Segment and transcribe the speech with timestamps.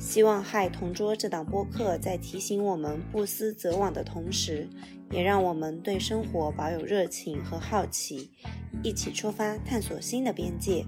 [0.00, 4.66] 希望《嗨同桌》这档播客在提醒我们不思则罔的同时，
[5.10, 8.32] 也让我们对生活保有热情和好奇，
[8.82, 10.86] 一起出发探索新的边界。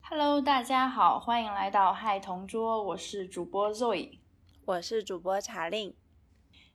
[0.00, 4.18] Hello，大家好，欢迎来到《嗨同桌》，我是主播 Zoe，
[4.64, 5.94] 我是主播茶令。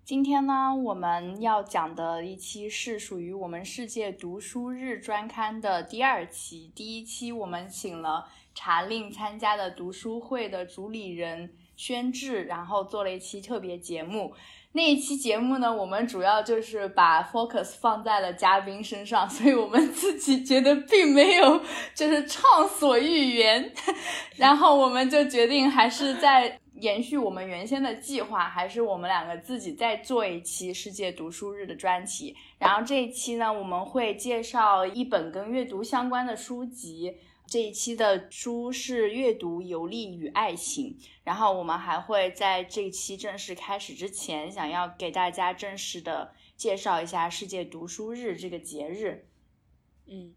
[0.05, 6.71] 今天呢，我们要讲的一期是属于我们世界读书日专刊的第二期。
[6.75, 14.35] 第一期我们请了茶令参加的读书会的主理人宣志，然后做了一期特别节目。
[14.73, 21.59] 那一期节目呢，我们主要就是把 focus 放在了嘉宾身上，所以我们自己觉得并没有
[21.95, 23.73] 就是畅所欲言，
[24.37, 26.59] 然后我们就决定还是在。
[26.75, 32.35] 延续我们原先的计划，还是我们两个自己再做一期世界读书日的专题。
[32.59, 37.17] 然后这一期呢，我们会介绍一本跟阅读相关的书籍。
[37.47, 40.97] 这一期的书是《阅读、游历与爱情》。
[41.23, 49.27] 然后我们还会在这一期正式开始之前，想要给大家正式的介绍一下世界读书日这个节日。
[50.07, 50.33] 嗯。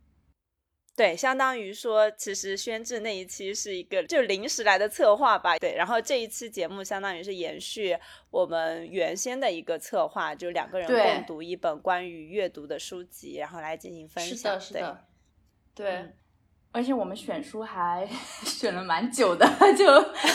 [0.99, 5.57] 对，相当于说，其实宣志那一期是一个就临时来的策划吧。
[5.57, 7.97] 对，然后这一期节目相当于是延续
[8.31, 14.37] 我们原先的一个策划，就两个人共读一本关于阅读的书籍，然后来进行分享。
[14.37, 15.05] 是的，是的，
[15.73, 16.13] 对。
[16.79, 18.09] 而且我们选书还
[18.47, 19.45] 选了蛮久的，
[19.77, 19.85] 就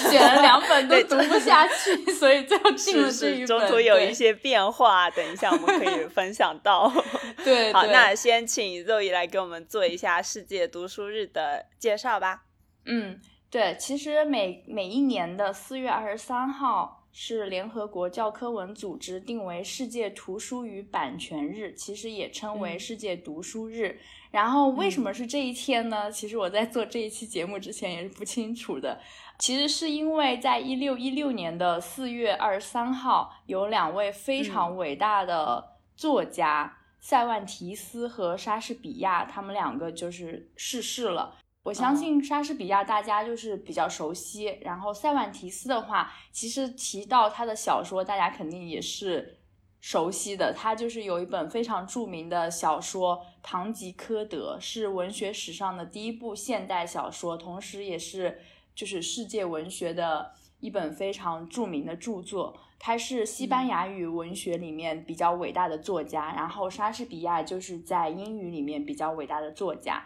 [0.09, 3.47] 选了两本都读不下去，所以最后定了这一本。
[3.47, 6.91] 中途有一些变化，等一下我们可以分享到。
[7.45, 12.43] 对，好，那先请肉姨来给我们做一下世界读书日的介绍吧。
[12.87, 23.97] 嗯，对，其实每每一年的四月二十三号是联合国教科文组织定为世界图书与版权日，其实也称为世界读书日。
[24.33, 26.11] 然后为什么是这一天呢？
[26.11, 28.99] 其实我在做这一期节目之前也是不清楚的。
[29.37, 41.35] 其实是因为在一六一六年的四月二十三号，有两位非常伟大的作家塞万提斯和莎士比亚，他们两个就是逝世了。
[41.61, 49.37] 我相信莎士比亚大家就是比较熟悉，然后塞万提斯的话，其实提到他的小说，大家肯定也是。
[49.83, 58.39] 熟悉的，他就是有一本非常著名的小说《堂吉诃德》，是文学史上的第一部现代小说，同时也是
[58.73, 62.57] 就是世界文学的一本非常著名的著作。
[62.79, 70.01] 他是西班牙语文学里面比较伟大的作家，然后莎士比亚就是在英语里面比较伟大的作家。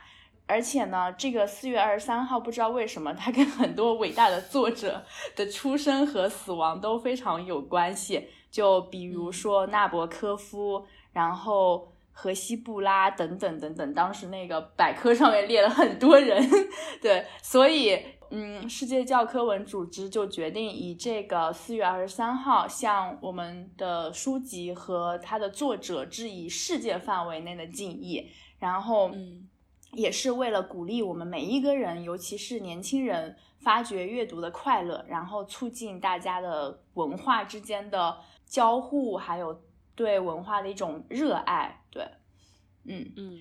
[0.48, 5.06] 而且呢，这个四月二十三号，不知道为什么，他跟很多伟大的作者
[5.36, 8.30] 的出生和死亡都非常有关系。
[8.58, 16.44] 就比如说纳博科夫，然后荷西布拉等等等等，当时那个百科上面列了很多人，
[17.00, 17.96] 对，所以
[18.32, 29.48] 嗯，世界教科文组织就决定以这个四月二十三号向我们的书籍和它的作者致以世界范围内的敬意，然后嗯，
[29.92, 38.18] 也是为了鼓励我们每一个人，尤其是年轻人发掘阅读的快乐，然后促进大家的文化之间的。
[38.48, 39.62] 交互还有
[39.94, 42.08] 对文化的一种热爱，对，
[42.86, 43.40] 嗯嗯，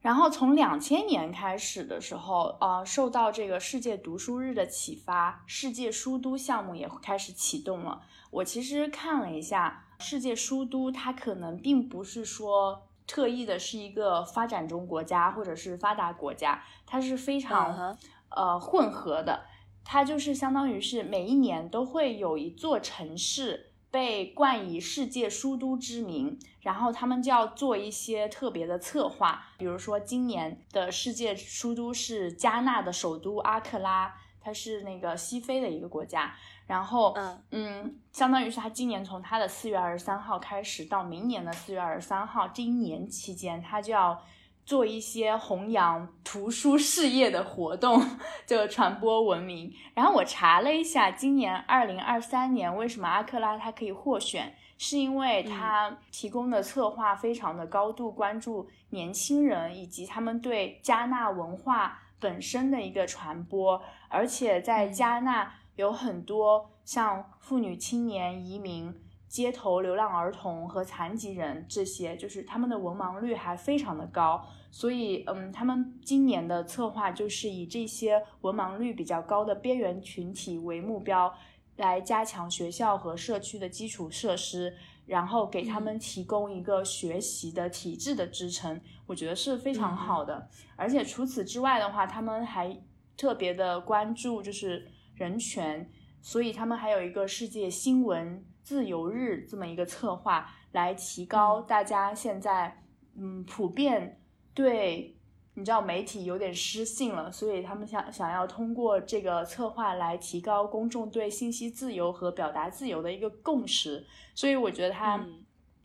[0.00, 8.02] 然后从两千年开始的时候，呃，受到这个世界读书日的启发，世界书都项目也开始启动了。
[8.30, 17.96] 我其实看了一下，世界书都它可能并不是说特意的是一个发展中国家或者是发达国家，它是非常
[18.30, 19.44] 呃混合的，
[19.84, 23.71] 它就是相当于是每一年都会有一座城市。
[23.92, 36.34] 被冠以世界书都之名，然后他们就要做一些特别的策划，比如说今年的世界书都是加纳的首都阿克拉，它是那个西非的一个国家，
[36.66, 44.20] 然后嗯嗯，相当于是他今年从他的四月二十三号开始到明年的四月二十三号这一年期间，他就要。
[44.64, 48.00] 做一些弘扬图书事业的活动，
[48.46, 49.72] 就传播文明。
[49.94, 68.94] 然后我查了一下，今年二零二三年为什么阿克拉它可以获选，是因为它提供的策划非常的高度关注年轻人以及他们对加纳文化本身的一个传播，而且在加纳有很多像妇女、青年、移民、
[69.32, 74.46] 街头流浪儿童和残疾人这些，就是他们的文盲率还非常的高。
[74.70, 81.32] 所以，嗯，他们今年的策划就是以这些文盲率比较高的边缘群体为目标，
[81.76, 84.76] 来加强学校和社区的基础设施，
[85.06, 90.46] 然后给他们提供一个学习的体制的支撑，我觉得是非常好的。
[90.76, 92.78] 而且除此之外的话，他们还
[93.16, 95.90] 特别的关注就是人权，
[96.20, 102.82] 所以他们还有一个世界新闻自由日这么一个策划，来提高大家现在，
[103.16, 104.20] 嗯，普遍。
[104.54, 105.16] 对，
[105.54, 115.26] 你知道媒体有点失信了，所以他们想想要通过这个策划来提高公众对信息自由和表达自由的一个共识，所以我觉得他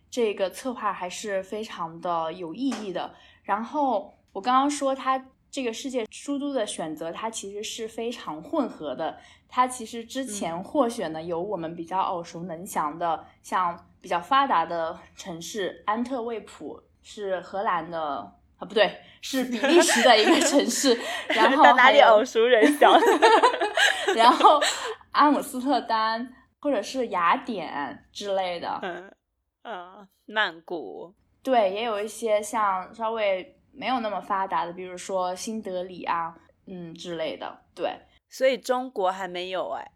[0.09, 3.13] 这个策划还是非常的有意义的。
[3.43, 5.17] 然后我刚刚说他
[5.57, 9.17] 这个世界书都的选择，它其实是非常混合的。
[9.49, 17.99] 它其实之前获选的有我们比较耳熟能详的，像比较发达的城市安特卫普，是荷兰的。
[18.59, 20.95] 啊，不对，是比利时的一个城市，
[21.29, 22.93] 然后哪里耳熟能详？
[24.15, 24.61] 然后
[25.13, 29.11] 阿姆斯特丹或者是雅典之类的，嗯
[29.63, 31.11] 嗯，曼谷，
[31.41, 36.35] 对，也有一些像稍微没有那么发达的，比如说新德里啊，
[36.65, 37.91] 嗯之类的，对。
[38.29, 39.91] 所以中国还没有哎，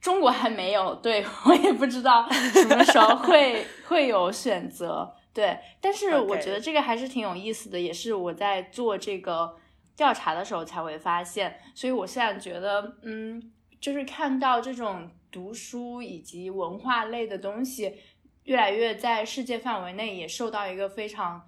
[0.00, 5.14] 中国还没有，对 我也不知道什么时候会 会有选择。
[5.32, 9.54] 对，但是我觉得这个还是挺有意思的，也是我在做这个
[9.94, 17.94] 调查的时候才会发现，所以我现在觉得，嗯，就是看到这种读书以及文化类的东西，
[18.44, 21.42] 越来越在世界范围内也受到一个非常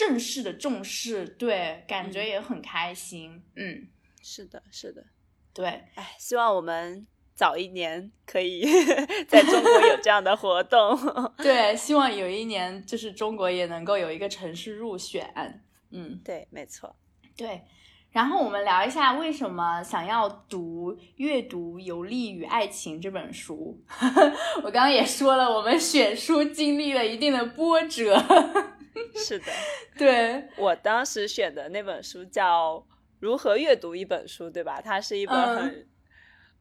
[0.00, 3.86] 正式的重视，对，感觉也很开心，嗯，
[4.22, 5.04] 是的，是的，
[5.52, 7.06] 对，哎，希望我们。
[7.34, 8.62] 早一年可以
[9.26, 10.94] 在中国有这样的活动，
[11.42, 16.94] 对，希望有一年就是中国也能够有一个城市入选，嗯，对，没错，
[17.34, 17.62] 对。
[18.10, 23.80] 然后我们聊一下为什么想要读《阅读有利于爱情》这本书。
[24.62, 28.22] 我刚刚也说了，我们选书经历了一定的波折。
[29.16, 29.46] 是的，
[29.98, 32.76] 对我当时选的那本书叫
[33.20, 34.80] 《如何阅读一本书》，对吧？
[34.80, 35.86] 它是一本很。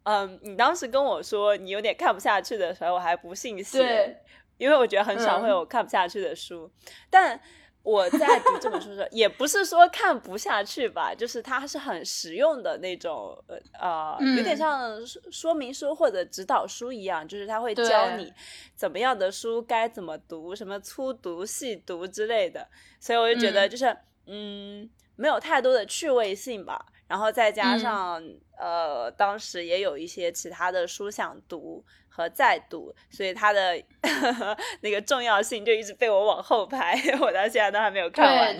[0.03, 4.17] 嗯，你当时跟我说你有点看不下去的时候，我还不信邪，
[4.57, 6.71] 因为我觉得很少会有看不下去的书。
[7.09, 7.39] 但
[7.81, 13.37] 我在读这本书的时候，也不是说看不下去吧，就是它是很实用的那种，
[13.79, 14.99] 呃，有点像
[15.31, 18.31] 说明书或者指导书一样，就是它会教你
[18.75, 22.67] 怎么样的书该怎么读，什么粗读、细读之类的。
[22.99, 23.95] 所以我就觉得，就是
[24.27, 26.85] 嗯，没有太多的趣味性吧。
[27.07, 28.21] 然后再加上，
[28.55, 31.83] 呃，当时也有一些其他的书想读
[32.19, 33.81] 和再读，所以它的
[34.81, 38.53] 那个重要性就一直被我往后排， 我到现在都还没有看完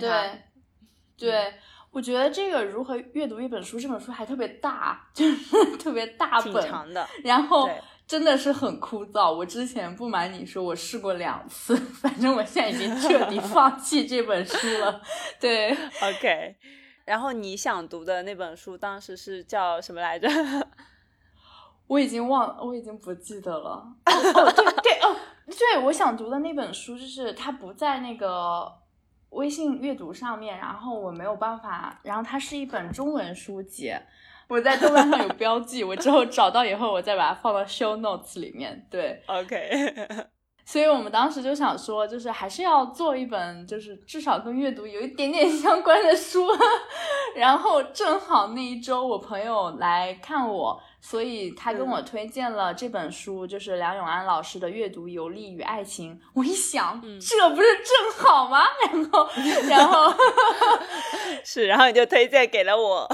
[1.18, 1.54] 对，对，
[1.90, 7.68] 我觉得这个如何阅读一本书，这本书还特别大， 就是特别大本，长的，然后
[8.06, 9.30] 真的是很枯燥。
[9.30, 15.02] 我之前不瞒你说，我试过两次，反正我现在已经彻底放弃这本书了。
[15.38, 16.56] 对，OK。
[17.04, 20.28] 然后你想读的那本书当时是叫什么来着？
[21.90, 23.84] 我已经忘，我已经不记得了。
[24.06, 25.16] 哦，对对哦，
[25.46, 28.72] 对，我想读的那本书就是它不在那个
[29.30, 31.98] 微信阅读上面，然后我没有办法。
[32.04, 33.92] 然后它是一本中文书籍，
[34.46, 38.86] 我在豆瓣上有 标记，我之后找到以后我再把它放到 show notes 里面。
[38.88, 39.92] 对，OK。
[40.64, 46.46] 所以我们当时就想说，就是还是要做一本，就是至少跟阅读有一点点相关的书。
[47.34, 50.80] 然后正好那一周我朋友来看我。
[51.00, 56.14] 所以他跟我推荐了这本书，就是梁永安老师的《阅读游历与爱情》。
[56.34, 58.64] 我一想，这不是正好吗？
[58.92, 59.28] 然后，
[59.68, 60.14] 然后
[61.44, 63.08] 是，然后你就推荐给了我。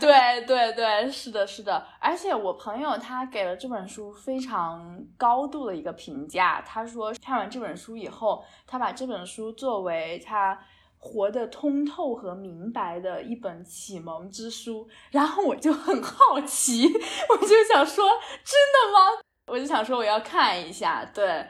[0.00, 1.86] 对对对，是的，是的。
[2.00, 10.58] 而且我朋友他给了这本书非常高度的一个评价，他说看完这本书以后，他把这本书作为他。
[10.98, 18.04] 活得通透和明白的一本启蒙之书，然后我就很好奇，我就想说，
[18.44, 19.22] 真的吗？
[19.46, 21.04] 我就想说我要看一下。
[21.14, 21.46] 对，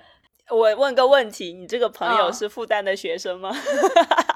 [0.51, 3.51] 我问个问题，你这个朋友是复旦的学生吗？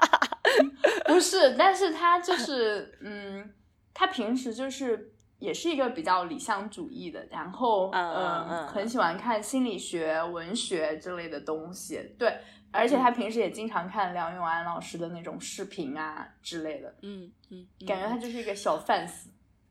[1.05, 3.53] 不是，但是他就是，嗯，
[3.93, 12.15] 他平时就是也是一个比较理想主义的，然后嗯，很喜欢看心理学、文学之类的东西。
[12.17, 12.35] 对。
[12.71, 19.11] 而且他平时也经常看梁永安老师的那种视频啊之类的，嗯嗯，感觉他就是一个小 fans。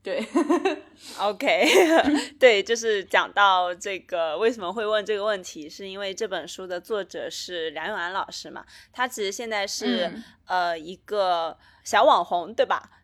[0.03, 0.27] 对
[1.19, 1.67] ，OK，
[2.41, 8.65] 对，就是讲到这个为什么会问这个问题，是因为这本书的作者是梁永安老师嘛？
[8.93, 10.11] 他其实现在是
[10.47, 13.00] 呃一个小网红，对吧？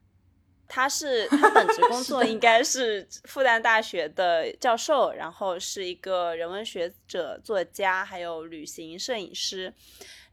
[0.69, 9.73] 他是 他本职工作应该是复旦大学的教授，然后是一个人文学者、作家，还有旅行摄影师。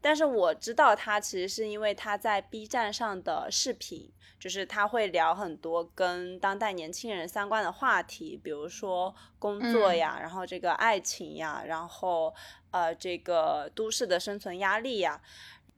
[0.01, 4.11] 但是我知道他其实是因为他在 B 站上的视频。
[4.39, 12.35] 就是他会聊很多跟当代年轻人相关的话题，比如说工作呀，然后这个爱情呀，然后
[12.71, 15.21] 呃这个都市的生存压力呀，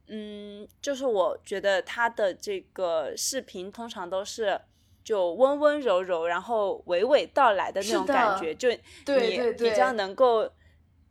[0.08, 4.60] 嗯，就是我觉得他的这个视频通常都是
[5.04, 10.50] 就温温柔柔，然后娓娓道来的那种感觉，就你比较能够。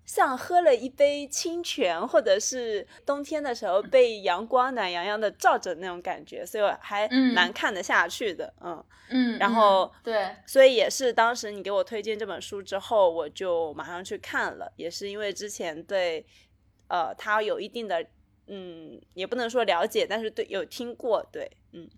[0.07, 9.39] 像喝了一杯清泉，或者是冬天的时候被阳光暖洋洋的照着那种感觉，所以我还蛮看得下去的，嗯嗯。
[9.39, 16.27] 然后对，所以也是当时你给我推荐这本书之后，我就马上去看了，也是因为之前对
[16.89, 18.05] 呃他有一定的
[18.47, 21.89] 嗯，也不能说了解，但是对有听过，对，嗯，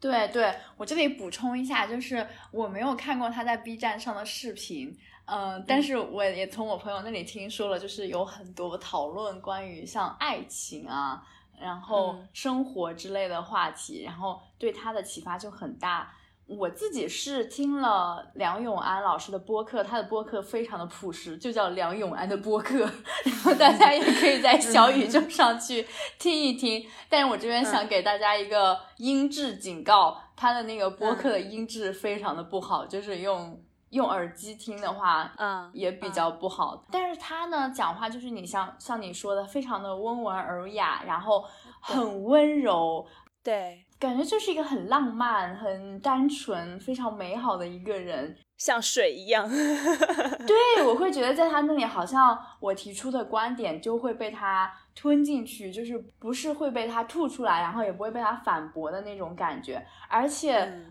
[0.00, 4.96] 对对，我这里补充一下，就是我没有看过他在 B 站上的视频。
[5.26, 11.22] 嗯，但是我也从我朋友那里听说了，就是有很多讨论关于像爱情啊，
[11.60, 16.12] 然后生活之类的话题，然后对他的启发就很大。
[16.58, 22.78] 我自己是听了梁永安老师的播客，他的播客非常的朴实，就叫梁永安的播客，
[23.24, 25.86] 然后大家也可以在小宇宙上去
[26.18, 26.84] 听一听。
[27.08, 33.62] 但是我这边想给大家一个音质警告，他的那个播客的音质非常的不好，就是用。
[33.90, 36.80] 用耳机听的话，嗯，也比较不好。
[36.92, 41.44] 但是他呢，讲话就是你像像你说的，非常的温文尔雅，然后
[41.80, 43.04] 很温柔，
[43.42, 49.48] 对，感觉就是一个很浪漫、很单纯、非常美好的一个人，像水一样。
[50.46, 60.86] 对，我会觉得在他那里，好像我提出的观点就会被他吞进去，就是不是会被他吐出来，然后也不会被他反驳的那种感觉，而且。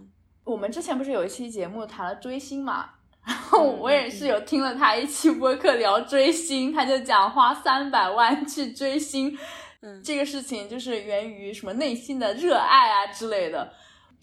[0.46, 2.90] 我们之前不是有一期节目谈了追星嘛，
[3.24, 9.38] 然后我也是有听了他一期播客聊追星，他就讲花三百万去追星，
[9.82, 13.72] 嗯，这个事情就是源于什么内心的热爱啊之类的，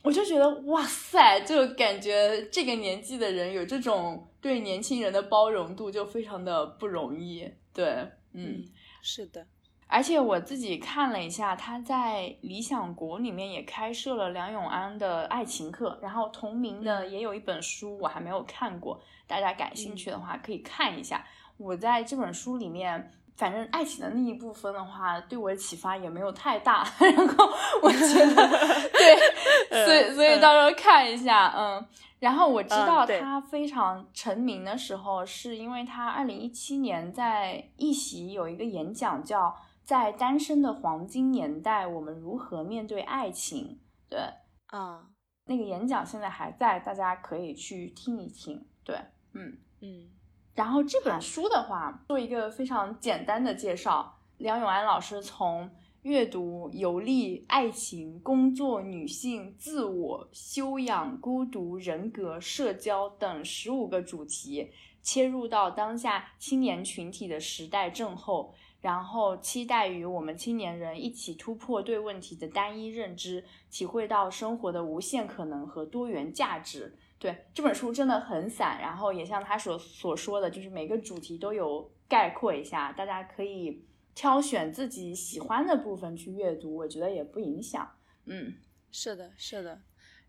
[0.03, 8.65] 我就觉得哇塞，就感觉这个年纪的人有这种对年轻人的包容度就非常的不容易，对，嗯，
[9.01, 9.47] 是的。
[9.89, 21.25] 而且我自己看了一下，他在理想国里面也开设了梁永安的爱情课，然后同名的也有一本书，我还没有看过，大家感兴趣的话可以看一下。
[21.57, 26.87] 我在这本书里面，反正爱情的那一部分的话，对我的启发也没有太大。
[26.99, 27.49] 然后
[27.83, 28.49] 我觉得，
[28.93, 31.87] 对，所以所以到时候看一下，嗯。
[32.19, 39.55] 然后我知道他非常成名的时候，是因为他二零一七年在一席有一个演讲叫。
[39.87, 43.79] 在单身的黄金年代，我们如何面对爱情？
[44.11, 44.19] 对，
[44.67, 45.07] 啊，
[45.45, 48.67] 那个演讲现在还在，大家可以去听一听。
[48.83, 48.97] 对，
[49.33, 50.11] 嗯嗯。
[50.57, 54.17] 然后这本书的话，做一个非常简单的介绍。
[54.39, 55.71] 梁永安老师从
[56.01, 64.71] 阅读、游历、爱情、工作、女性、自我、修养、孤独、人格、社交等十五个主题，
[65.03, 68.55] 切入到当下青年群体的时代症候。
[68.81, 76.97] 然后期待与我们青年人一起突破对问题的单一认知，体会到生活的无限可能和多元价值。
[77.27, 87.91] 对这本书真的很散，然后也像他所所说的，就是每个主题都有概括一下，大家可以挑选自己喜欢的部分去阅读，我觉得也不影响。
[88.27, 88.55] 嗯，
[88.91, 89.81] 是的，是的。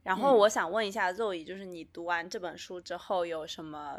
[0.04, 3.98] 然后我想问一下肉姨，就是你读完这本书之后有什么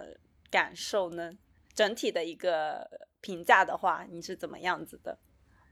[0.50, 1.32] 感受呢？
[1.74, 3.06] 整体的一个。
[3.20, 5.18] 评价的话，你是怎么样子的？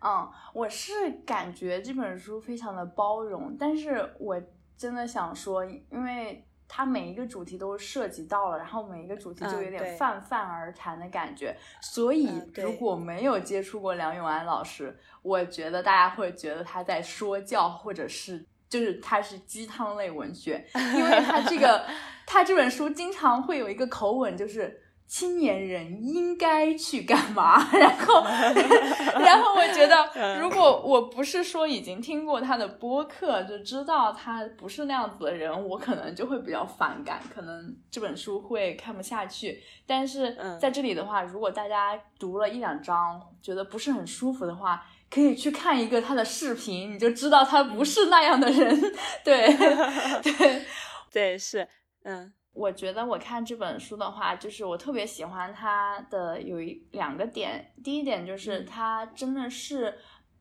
[0.00, 4.42] 嗯，我是感觉这本书非常的包容，但是我
[4.76, 21.86] 真的想说，因为它每一个主题都涉及到了，然后每一个主题就有点泛泛而谈的感觉，所以如果没有接触过梁永安老师，我觉得大家会觉得他在说教，或者是就是他是鸡汤类文学，因为他这个
[22.26, 24.82] 他这本书经常会有一个口吻，就是。
[25.06, 27.58] 青年人应该去干嘛？
[27.72, 28.24] 然后，
[29.20, 39.62] 然后我觉得，如果我不是说已经听过他的播客，就知道他不是那样子的人，我可能就会比较反感，可能这本书会看不下去。
[39.86, 48.92] 但是在这里的话，如果大家读了一两章，觉得不是很舒服的话，可以去看一个他的视频，你就知道他不是那样的人。
[49.22, 49.46] 对，
[50.20, 50.66] 对，
[51.12, 51.68] 对，是，
[52.02, 52.32] 嗯。
[52.56, 57.70] 我觉得我看这本书的话，就是我特别喜欢它的有一两个点。
[57.84, 59.94] 第一点就是它真的是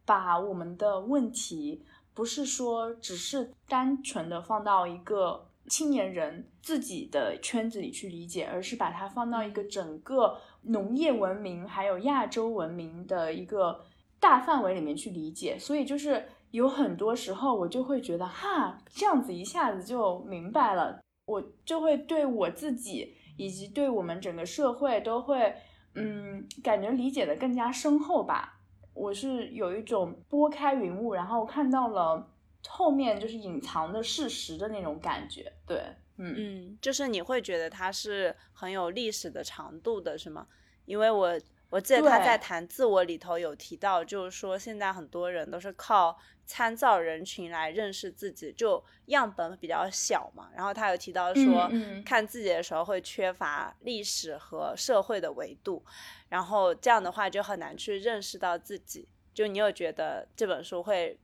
[0.05, 13.83] 把我们的问题，不是说只是单纯的放到一个青年人自己的圈子里去理解，而是把它放到一个整个农业文明还有亚洲文明的一个
[14.21, 15.57] 大范围里面去理解。
[15.59, 21.01] 所以就是有很多时候我就会觉得，哈，这样子一下子就明白了。
[21.25, 25.55] 我就会对我自己以及对我们整个社会都会，
[25.95, 28.59] 嗯，感觉理解的更加深厚吧。
[28.93, 32.31] 我是有一种拨开云雾，然后看到了
[32.67, 35.51] 后面就是隐藏的事实的那种感觉。
[35.67, 35.81] 对，
[36.17, 40.47] 嗯嗯，就是你会觉得它是很有历史的长度的，是吗？
[40.85, 41.37] 因为我
[41.69, 46.17] 我记得他在谈自我里头有提到，就是说现在很多人都是靠。
[46.45, 50.49] 参照人群来认识自己，就样本比较小嘛。
[50.55, 51.69] 然后他有提到说，
[52.05, 55.83] 看自己的时候会缺乏历史和社会的维度，
[56.29, 59.07] 然后这样的话就很难去认识到自己。
[59.33, 61.19] 就你有觉得这本书会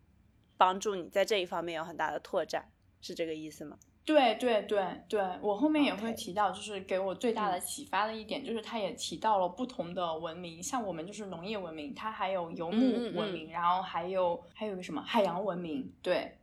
[0.58, 3.78] 帮助你在这一方面有很大的拓展，是这个意思吗？
[4.04, 15.94] 对对对对，我后面也会提到，就是给我最大的启发的一点，就是他也提到了不同的文明，像我们就是农业文明，它还有游牧文明，然后还有还有个什么海洋文明。
[16.02, 16.40] 对，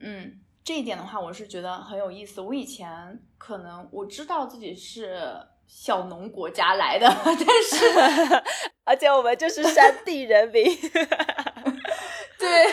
[0.00, 2.40] 嗯，这一点的话，我是觉得很有意思。
[2.40, 5.22] 我以前可能我知道自己是
[5.68, 8.42] 小农国家来的， 但是
[8.84, 10.64] 而且我们就是山地人民。
[12.38, 12.66] 对，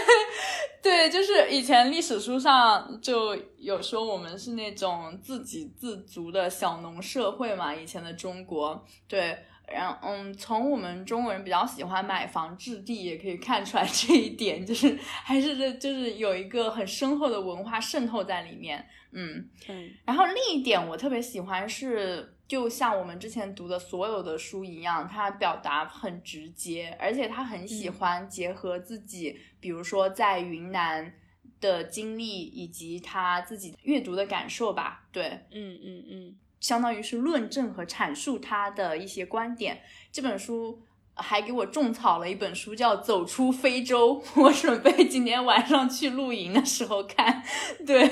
[0.81, 8.85] 对，就是以前历史书上就有说我们是那种自给自足的小农社会嘛，以前的中国。
[9.07, 18.85] 对，然后嗯，从我们中国人比较喜欢买房置地也可以看出来这一点，就是还是这就是有一个很深厚的文化渗透在里面。
[19.11, 22.35] 嗯嗯，然后另一点我特别喜欢是。
[22.49, 31.13] 就像我们之前读的所有的书一样，他表达很直接，而且他很喜欢结合自己，比如说在云南
[31.61, 35.07] 的经历以及他自己阅读的感受吧。
[35.11, 39.81] 对，嗯嗯嗯，相当于是论证和阐述他的一些观点。
[40.11, 40.81] 这本书
[41.13, 47.43] 还给我种草了一本书，叫《走出非洲》，我准备今天晚上去露营的时候看。
[47.85, 48.07] 对，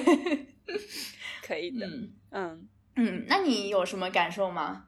[1.41, 2.13] 可以的，嗯。
[2.30, 2.67] 嗯，
[3.28, 4.86] 那你有什么感受吗？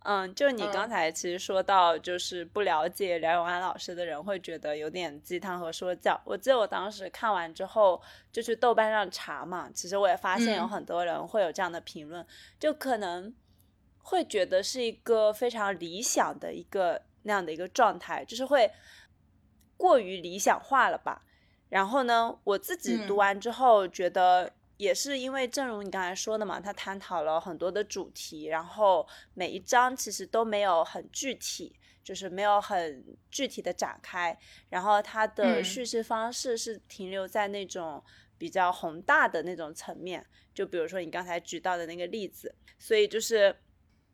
[0.00, 6.20] 嗯，就你刚才其实说到，就是不了解梁永安老师的人会觉得有点鸡汤和说教。
[6.26, 12.26] 我记得我当时看完之后就去豆瓣上查嘛，其实我也发现有很多人会有这样的评论，
[12.58, 13.34] 就可能
[14.02, 18.70] 会觉得是一个非常理想的一个那样的一个状态，就是会
[19.78, 21.22] 过于理想化了吧。
[21.70, 24.52] 然后呢，我自己读完之后觉得。
[24.84, 38.04] 也是因为，正如你刚才说的嘛，他探讨了很多的主题，然后每一章其实都没有很具体，就是没有很具体的展开，然后他的叙事方式是停留在那种
[38.36, 43.56] 比较宏大的那种层面，就比如说你刚才举到的那个例子，所以就是，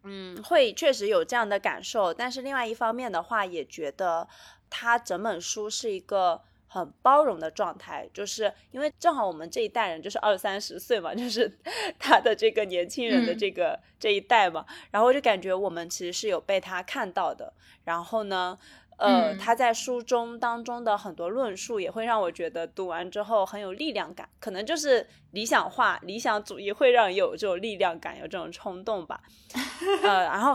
[0.05, 4.29] 嗯，会确实有这样的感受，但是另外一方面的话，也觉得
[4.71, 6.43] 他整本书是一个。
[6.73, 11.51] 很包容的状态，就是因为正好我们这一代人就是二三十岁嘛，就是
[11.99, 17.53] 他的这个年轻人的这个这一代嘛，然后我就感觉我们其实是有被他看到的。
[17.83, 18.57] 然后呢，
[18.99, 29.21] 呃，他在书中当中的很多论述也会让我觉得读完之后很有力量感，可能就是理想化、理想主义会让有这种力量感、有这种冲动吧。
[30.05, 30.55] 呃，然后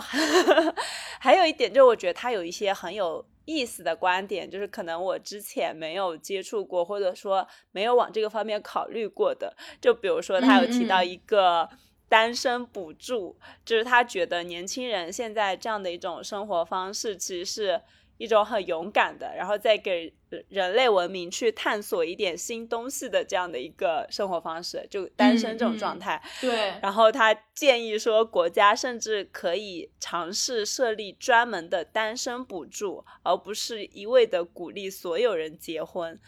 [1.20, 3.26] 还有一点，就我觉得他有一些很有。
[3.46, 9.56] 意思的观点就是，可能我之前没有接触过，或者说没有往这个方面考虑过的。
[9.80, 11.70] 就比如说，他有提到一个
[12.10, 17.82] 单身补助，就是他觉得年轻人现在这样的一种生活方式，其实是。
[18.18, 20.10] 一种很勇敢的，然后再给
[20.50, 26.22] 人类文明去探索一点新东西的这样的一个生活方式，就单身这种状态。
[26.42, 26.74] 对。
[26.82, 36.20] 然后他建议说，国家甚至可以尝试设立专门的单身补助，而不是一味的鼓励所有人结婚。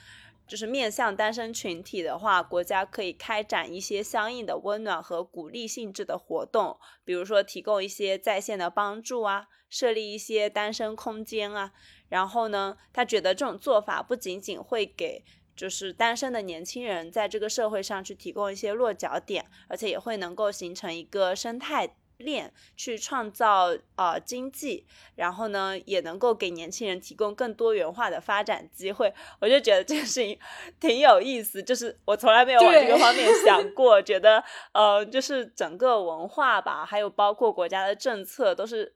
[0.48, 11.74] 就是面向单身群体的话，国家可以开展一些相应的温暖和鼓励性质的活动，比如说提供一些在线的帮助啊，设立一些单身空间啊。
[12.10, 15.24] 然后呢，他觉得这种做法不仅仅会给
[15.56, 21.96] 就是单身的年轻人在这个社会上去提供一些落脚点，而且也会能够形成一个生态。
[22.18, 29.14] 链去创造呃经济，然后呢，也能够给年轻人提供更多元化的发展机会。
[29.40, 30.40] 我就觉得这个事情
[30.82, 38.96] 挺有意思，就是我从来没有往这个方面想过， 觉得呃，就是整个文化吧，还有包括国家的政策，都是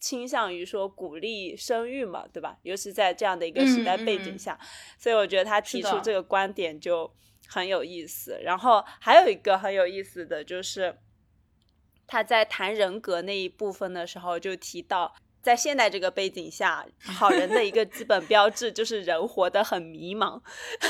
[0.00, 2.58] 倾向于说鼓励生育嘛，对吧？
[2.62, 4.58] 尤其在这样的一个时代背景下，
[4.98, 7.12] 所以我觉得他提出这个观点就
[7.48, 8.38] 很有意思。
[8.42, 10.98] 然后还有一个很有意思的就是。
[12.06, 20.40] 他在谈人格那一部分的时候，就提到，在现代这个背景下，好人的一个基本标志就是人活得很迷茫。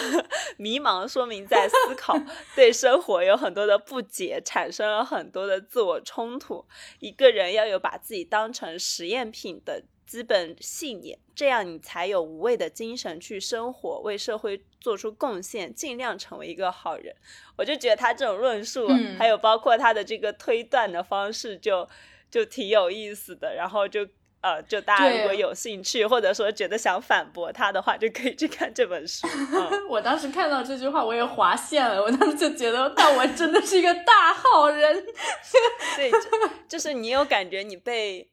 [0.57, 2.17] 迷茫说明在思考，
[2.55, 6.65] 对生活有很多的不解，产生了很多的自我冲突。
[7.01, 9.83] 一个人要有把自己当成实验品的。
[10.07, 17.13] 基本信念，这样你才有无畏的精神去生活，为社会做出贡献，尽量成为一个好人。
[17.57, 18.87] 我就觉得他这种论述，
[19.19, 21.89] 还有包括他的这个推断的方式，就
[22.31, 23.55] 就挺有意思的。
[23.55, 24.07] 然后就
[24.45, 29.27] 呃，就大家如果有兴趣，或者说觉得想反驳他的话，就可以去看这本书。
[29.89, 32.03] 我当时看到这句话，我也划线了。
[32.03, 35.03] 我当时就觉得，但我真的是一个大好人。
[35.97, 36.13] 对，
[36.69, 38.29] 就是你有感觉你被。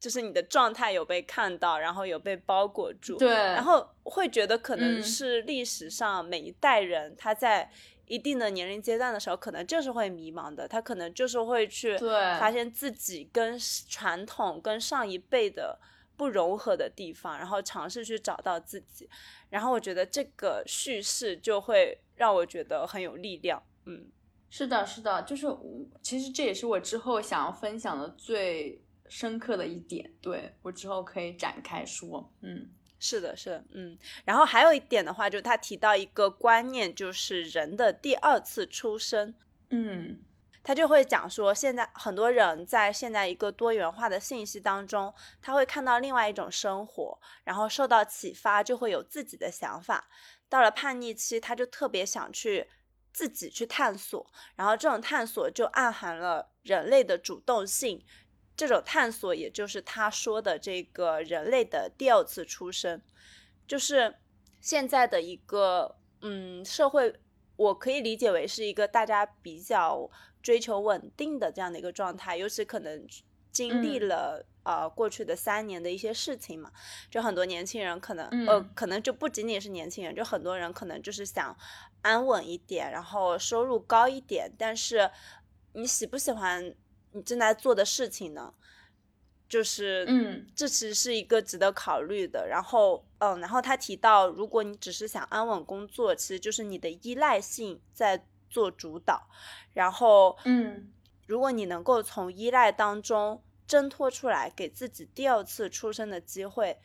[0.00, 7.70] 就是你的状态有被看到，然后有被包裹住，对，然后会觉得可能是历史上每一代人他在
[8.10, 13.56] 一定的年龄阶段的时候，可能就是会迷茫的，他可能就是会去发现自己跟
[13.88, 15.78] 传统、跟上一辈的
[16.16, 19.08] 不融合的地方，然后尝试去找到自己。
[19.48, 23.62] 然后我觉得这个叙事就会让我觉得很有力量。
[23.86, 24.10] 嗯，
[24.48, 25.46] 是的，是的，就是
[26.02, 28.82] 其实这也是我之后想要分享的最。
[29.12, 32.32] 深刻的一点，对我之后可以展开说。
[32.42, 33.98] 嗯，是的，是的，嗯。
[34.24, 39.34] 然后还有一点的话，就是他提到一个观念，就是人的第二次出生。
[39.70, 40.20] 嗯，
[40.62, 50.08] 他就会讲说，现在很多人在现在一个多元化的信息当中，他会看到另外一种生活，然后受到启发，就会有自己的想法。
[50.48, 52.68] 到了叛逆期，他就特别想去
[53.12, 58.04] 自己去探索，然后这种探索就暗含了人类的主动性。
[58.60, 63.00] 这种探索，也就是他说的这个人类的第二次出生，
[63.66, 64.16] 就是
[64.60, 67.18] 现在的一个嗯社会，
[67.56, 70.10] 我可以理解为是一个大家比较
[70.42, 73.06] 追求稳定的这样的一个状态，尤其可能
[73.50, 76.70] 经历了呃过去的三年的一些事情嘛，
[77.10, 81.56] 就很多年轻人可能呃可能就不仅仅是年轻人，就很多人可能就是想
[82.02, 85.10] 安稳一点，然后收入高一点，但是
[85.72, 86.74] 你喜不喜欢？
[87.12, 88.52] 你正在做的事情呢，
[89.48, 92.46] 就是，嗯，这其实是一个值得考虑的。
[92.48, 99.28] 然后，嗯，然后他提到，如果你只是想安稳工作，其实就是你的依赖性在做主导。
[99.74, 100.92] 然后，嗯，
[101.26, 106.78] 如果你能够从依赖当中挣脱出来，给自己第二次出生的机会。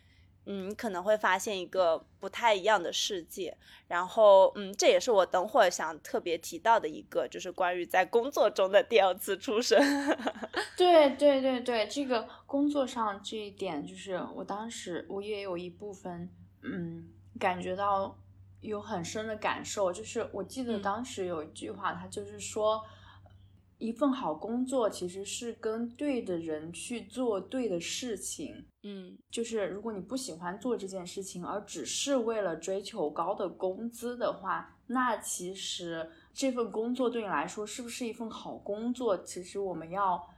[0.46, 9.80] 嗯，你可能会发现一个不太一样的世界，然后，嗯，这也是我等会儿想特别提到的一个，就是关于在工作中的第二次出生。
[10.78, 16.30] 对对对对，这个工作上这一点，就是我当时我也有一部分，
[16.62, 17.08] 嗯，
[17.40, 18.18] 感觉到
[18.62, 22.84] 有很深的感受，就是我记得当时有一句话，他就是说。
[23.78, 39.18] 一份好工作其实是跟对的人去做对的事情，嗯，就是如果你不喜欢做这件事情，而只是为了追求高的工资的话，那其实这份工作对你来说是不是一份好工作？
[39.18, 40.30] 其实我们要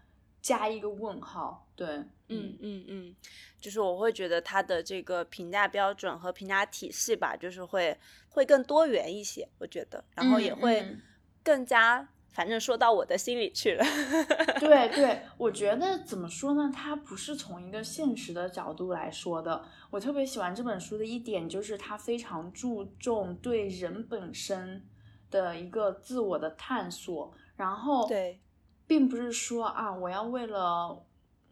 [0.42, 1.68] 加一个问号。
[1.76, 1.88] 对，
[2.30, 3.16] 嗯嗯嗯，
[3.62, 7.96] 就是我会觉得他的这个评价标准和评价体系吧，就是会
[8.30, 10.98] 会更多元一些，我觉得，然后也会
[11.44, 12.10] 更加。
[12.38, 13.84] 反正说到我的心里去了。
[14.62, 16.72] 对对，我觉得怎么说呢？
[16.72, 19.66] 它不是从一个现实的角度来说的。
[19.90, 24.86] 我特别喜欢这本书的一点就是，它非常注重对人本身
[25.32, 27.34] 的一个自我的探索。
[27.56, 28.40] 然后，对，
[28.86, 31.04] 并不是说啊，我要为了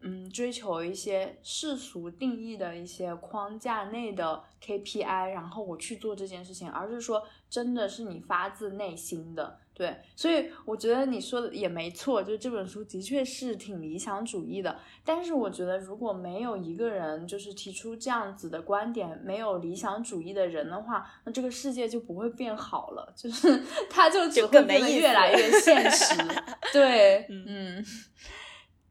[0.01, 9.61] 嗯，追求一些世俗定义的一些框架内的 KPI，然后我去做这件事情，而是说真的是你发自内心的。
[9.75, 14.79] 对，所以我觉得你说的也没错，就这本书的确是挺理想主义的。
[15.03, 23.61] 但是我觉得如果没有一个人就是提出这样子的观点，没有理想主义的人的话，那这个世界就不会变好了，就是
[23.91, 26.15] 它就只会变得越来越现实。
[26.71, 27.83] 对，嗯。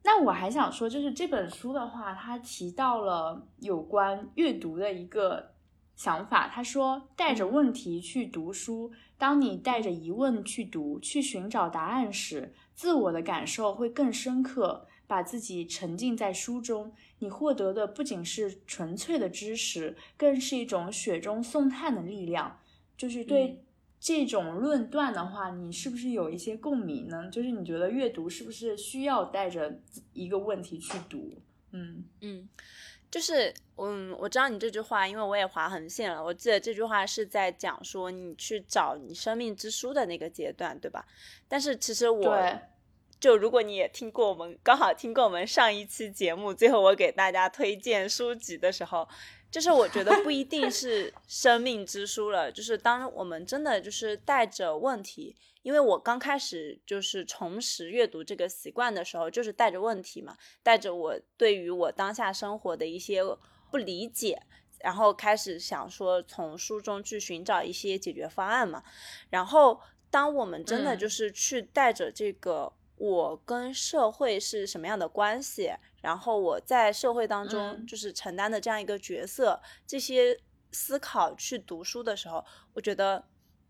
[0.06, 5.53] 那我还想说，就是这本书的话，它提到了有关阅读的一个
[5.96, 6.48] 想法。
[6.48, 14.86] 他说，带着问题去读书，当你带着疑问去读，去寻找答案时，自我的感受会更深刻。
[15.06, 22.58] 把自己沉浸在书中，你获得的不仅是纯粹的知识，更是一种雪中送炭的力量。
[22.96, 23.60] 就是对。
[24.00, 27.30] 这种论断的话，你是不是有一些共鸣呢？
[27.30, 29.80] 就是你觉得阅读是不是需要带着
[30.12, 31.32] 一个问题去读？
[31.70, 32.46] 嗯嗯，
[33.14, 36.20] 就是嗯，我知道你这句话，因为我也划横线了。
[36.20, 41.06] 我记得这句话是在讲说你去找你生命之书的那个阶段，对吧？
[41.46, 42.36] 但是其实我
[43.20, 49.08] 就如果你也听过我们刚好听过我们上一期节目，最后我给大家推荐书籍的时候。
[49.48, 63.22] 就是我觉得不一定是生命之书了，就是当我们真的就是带着问题，因为我刚开始就是重拾阅读这个习惯的时候，就是带着问题嘛，带着我对于我当下生活的一些
[63.70, 64.42] 不理解，
[64.80, 68.82] 然后开始想说从书中去寻找一些解决方案嘛。
[69.30, 75.72] 然后当我们真的就是去带着这个我跟社会是什么样的关系。
[76.02, 80.38] 然后我在社会当中就是承担的这样一个角色，这些
[80.70, 83.26] 思考去读书的时候，我觉得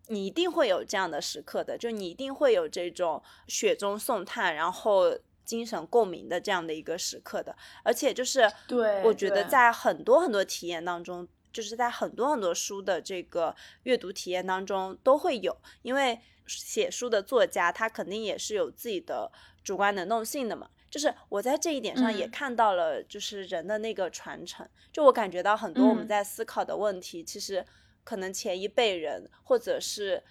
[0.09, 7.57] 你一定会有这样的时刻的，就你一定会有这种雪中送炭，然后精神共鸣的这样的一个时刻的。
[7.83, 19.31] 而且就是对，我觉得在很多很多体验当中，就是在很多很多书的这个阅读体验当中都会有，因为写书的作家他肯定也是有自己的
[19.63, 20.69] 主观能动性的嘛。
[20.91, 24.69] 就是我在这一点上也看到了，就是人的那个传承。
[24.93, 27.65] 就我感觉到很多我们在思考的问题，其实
[28.05, 30.23] 可能前一辈人或者是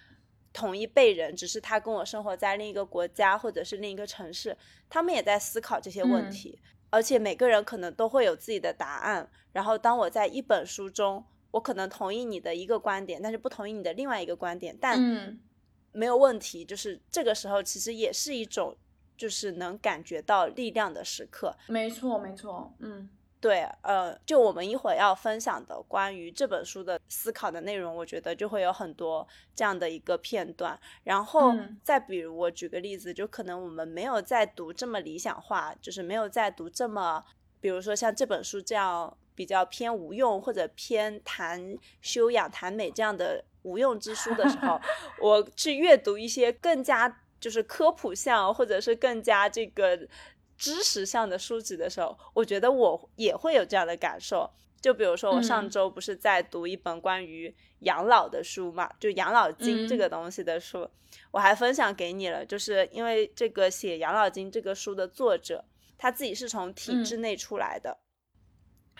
[0.52, 4.56] 同一辈人，只是他跟我生活在另一个国家或者是另一个城市，
[4.88, 6.58] 他们也在思考这些问题。
[6.88, 9.28] 而且每个人可能都会有自己的答案。
[9.52, 15.38] 然后当我在一本书中，我可能同意你的一个观点，但是不同意你的另外一个观点，但
[15.92, 16.64] 没有问题。
[16.64, 18.76] 就是这个时候，其实也是一种。
[19.16, 23.08] 就是能感觉到力量的时刻，没错没错，嗯，
[23.44, 30.80] 对，呃，就我们一会儿要分享的关于这本书的思考的内容，我觉得就会有很多这样的一个片段。
[31.02, 31.52] 然后
[31.82, 37.22] 再比如，我举个例子，就可能我们没有在读这么理想化，就是没有在读这么，
[37.60, 44.80] 比如说像这本书这样比较偏无用或者偏谈修养、谈美这样的无用之书的时候，
[45.20, 47.20] 我去阅读一些更加。
[47.40, 49.98] 就是科普项或者是更加这个
[50.56, 54.50] 知识上的书籍的时候，我觉得我也会有这样的感受。
[54.80, 60.86] 就比如说，我上周不是在读一本关于养老的书嘛，就养老金这个东西的书，
[61.30, 62.44] 我还分享给你了。
[62.44, 65.64] 就是因为这个写养老金这个书的作者，
[65.96, 67.96] 他自己是从体制内出来的，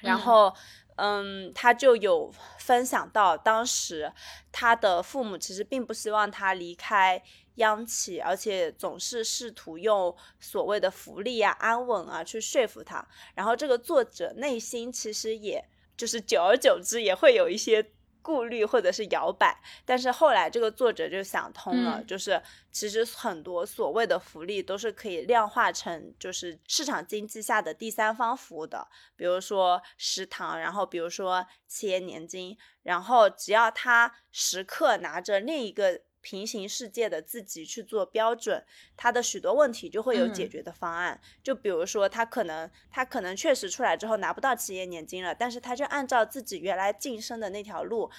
[0.01, 0.55] 然后
[0.97, 4.13] 嗯，他就有分享到当时
[4.53, 7.23] 他的父母其实并不希望他离开。
[7.59, 13.07] 央企，而且总是试图用所谓的福利啊、安稳啊去说服他。
[13.37, 15.65] 然后这个作者内心其实也
[15.97, 17.93] 就是久而久之也会有一些
[18.25, 19.55] 顾虑或者是摇摆。
[19.85, 36.01] 但是后来这个作者就想通了，就是其实很多所谓的福利都是可以量化成就是市场经济下的第三方服务的，比如说食堂，然后比如说企业年金，然后只要他时刻拿着另一个。
[36.25, 38.65] 平行世界的自己去做标准，
[38.97, 41.21] 他的许多问题就会有解决的方案。
[41.43, 48.11] 就比如说，他可能他可能确实出来之后拿不到企业年金了，但是他就按照自己原来晋升的那条路，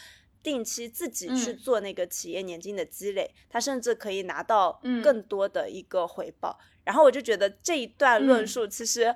[0.44, 6.60] 定期自己去做那个企业年金的积累，他甚至可以拿到更多的一个回报。
[6.84, 9.16] 然后我就觉得这一段论述其实。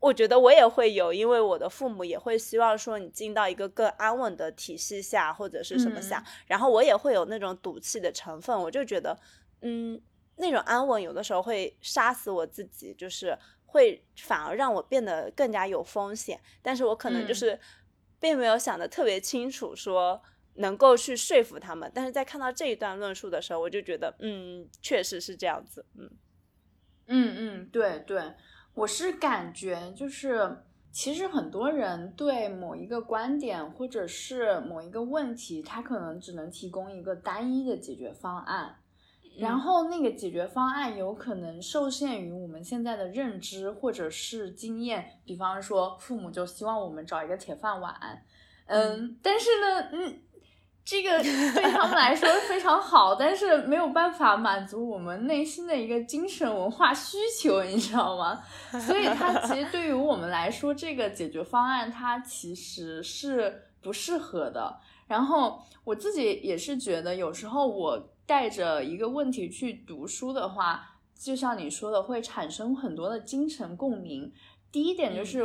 [0.00, 8.58] 我觉得我也会有，因为我的父母也会希望说你进到一个更安稳的体系下，或者是什么下，然后我也会有那种赌气的成分。
[8.58, 9.16] 我就觉得，
[9.60, 10.00] 嗯，
[10.36, 16.40] 那种安稳有的时候会杀死我自己，就是会反而让我变得更加有风险。
[16.62, 17.60] 但是我可能就是
[18.18, 20.22] 并没有想的特别清楚，说
[20.54, 21.90] 能够去说服他们。
[21.94, 26.10] 但是在看到这一段论述的时候，我就觉得，嗯，确实是这样子，嗯，
[27.06, 28.34] 嗯嗯，对对。
[28.80, 30.64] 我是感觉就是。
[30.92, 38.74] 其实很多人对某一个观点或者是某一个问题，他可能只能提供一个单一的解决方案，
[39.38, 45.20] 然后那个解决方案有可能受限于我们现在的认知或者是经验。
[45.24, 47.94] 比方说，父母就希望我们找一个铁饭碗，
[48.66, 50.20] 嗯，但是呢，嗯。
[50.90, 58.42] 这个对他们来说非常好，但是没有办法满足我们内心的一个精神文化需求，你知道吗？
[58.80, 64.80] 所以它其实对于我们来说，这个解决方案它其实是不适合的。
[65.06, 74.32] 然后我自己也是觉得，有时候我带着一个问题去读书的话，就像你说的，会产生很多的精神共鸣。
[74.72, 75.44] 第一点就是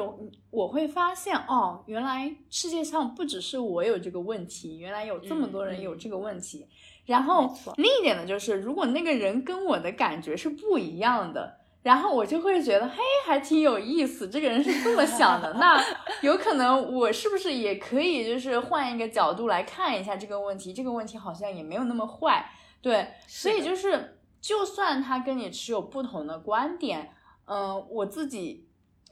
[0.51, 6.67] 我会发现哦，原来世界上不只是我有这个问题，原来有这么多人有这个问题。
[7.07, 15.83] 然后另一点呢，就是如果那个人跟我的感觉是不一样的，然后我就会觉得嘿，还挺有意思，这个人是这么想的，那
[16.21, 20.71] 有可能我是不是也可以就是换一个角度来看一下这个问题？
[20.71, 22.47] 这个问题好像也没有那么坏，
[22.79, 23.07] 对。
[23.25, 27.11] 所以就是就算他跟你持有不同的观点，
[27.45, 28.64] 嗯，我自己。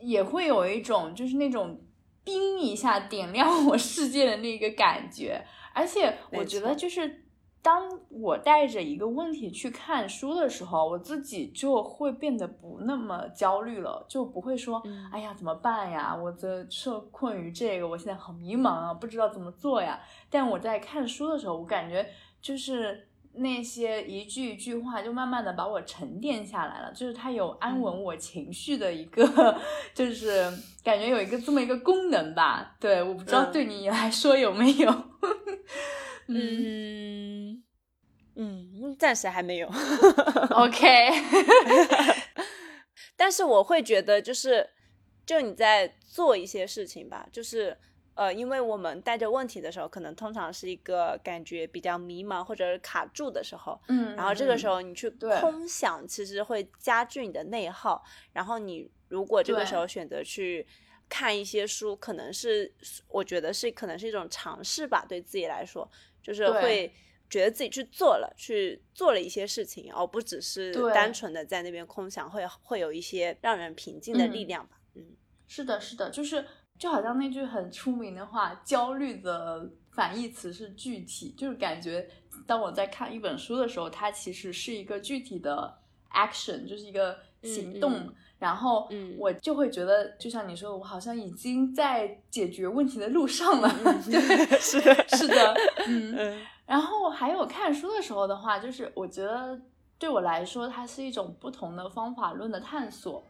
[0.06, 1.80] 也会有一种就是那种
[2.24, 7.26] 冰一下点亮我世界的那个感觉，而且我觉得就是
[7.62, 20.00] 当我带着一个问题去看书的时候，我自己就会变得不那么焦虑了，就不会说哎呀怎么办呀，我这受困于这个，我现在好迷茫啊，不知道怎么做呀。
[20.30, 22.08] 但我在看书的时候，我感觉
[22.42, 23.08] 就是。
[23.36, 26.92] 那些一句一句话，就慢慢的把我沉淀下来了。
[26.94, 29.60] 就是它有安稳我情绪的一个，
[29.94, 30.52] 就是
[30.84, 32.76] 感觉有一个这么一个功能吧。
[32.80, 34.92] 对，我不知道对你来说有没有。
[36.28, 37.64] 嗯
[38.36, 39.68] 嗯，暂时还没有。
[40.52, 41.10] OK。
[43.18, 44.70] 但是我会觉得，就是
[45.26, 47.78] 就你在做一些事情吧，就是。
[48.16, 58.04] 呃，因为我们带着问题的时候，可能通常是一个感觉比较迷茫或者是卡住的时候，嗯，然后这个时候你去空想，其实会加剧你的内耗。
[58.32, 60.66] 然后你如果这个时候选择去
[61.10, 62.72] 看一些书，可能是
[63.08, 65.90] 我觉得是可能是一种尝试吧，对自己来说，
[66.22, 66.94] 就是会
[67.30, 74.78] 觉得自己去做了，去做了一些事情，而不只是单纯的在那边空想，会会有一些让人平静的力量吧。
[74.94, 75.16] 嗯，
[75.48, 76.46] 是的，是的，就是。
[76.84, 82.06] 就好像那句很出名的话，焦虑的反义词是具体，就是感觉
[82.46, 85.74] 当我在看一本书的时候，它其实是一个具体的
[86.12, 93.70] action，就是一个行动，然后我就会觉得，就像你说，我好像已经在解决问题的路上了。
[94.04, 94.82] 对，是
[95.16, 95.56] 是的，
[95.88, 96.38] 嗯。
[96.66, 99.58] 然后还有看书的时候的话，就是我觉得
[99.98, 103.24] 对我来说，它是一种不同的方法论的探索。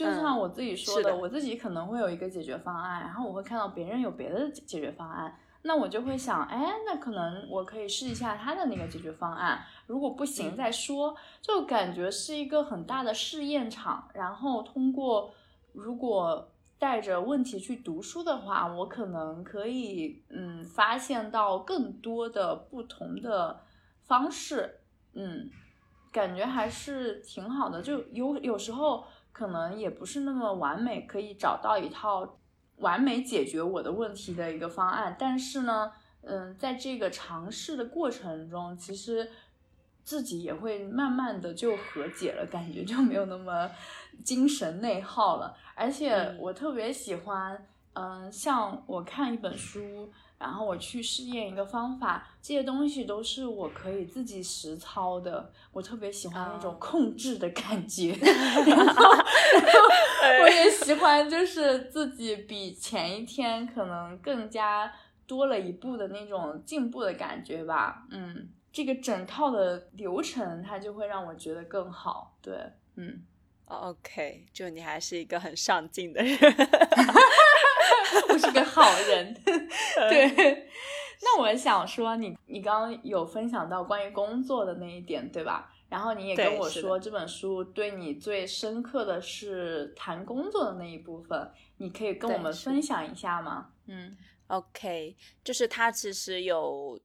[0.00, 14.08] 就像我自己说的，我自己可能会有一个解决方案，然后我会看到别人有别的解决方案，那我就会想，哎，那可能我可以试一下他的那个解决方案，如果不行再说，就感觉是一个很大的试验场。
[14.14, 15.34] 然后通过，
[15.74, 23.60] 如果带着问题去读书的话，我可能可以，嗯，发现到更多的不同的
[24.04, 24.80] 方式，
[25.12, 25.50] 嗯，
[26.10, 27.82] 感觉还是挺好的。
[27.82, 29.04] 就有有时候。
[29.32, 32.38] 可能也不是那么完美，可以找到一套
[32.76, 35.16] 完美解决我的问题的一个方案。
[35.18, 39.30] 但是呢，嗯，在这个尝试的过程中，其实
[40.02, 43.70] 自己也会慢慢的就和解了，感觉就没有那么
[44.24, 45.56] 精神内耗了。
[45.74, 50.12] 而且我特别喜欢，嗯，像我看一本书。
[50.40, 55.52] 然后我去试验一个方法，这些东西都是我可以自己实操的。
[55.70, 58.12] 我特别喜欢那种控制的感觉，
[58.66, 59.04] 然后
[60.42, 64.90] 我也喜欢就是自己比前一天可能更加
[65.26, 68.06] 多了一步的那种进步的感觉吧。
[68.10, 72.34] 嗯，这个整套的流程它就会让我觉得更好。
[72.40, 72.54] 对，
[72.96, 73.22] 嗯
[73.66, 76.38] ，OK，就你还是一个很上进的人。
[78.28, 79.34] 我是个好人，
[80.08, 80.68] 对。
[81.22, 85.70] 那我想说，你你刚刚有分享到关于工作的那一点，对吧？
[85.90, 93.70] 然后你也跟我说，这本书对你最深刻的是谈工作的那一部分，你可以跟我们分享一下吗？
[93.86, 96.98] 嗯，OK，就是他其实有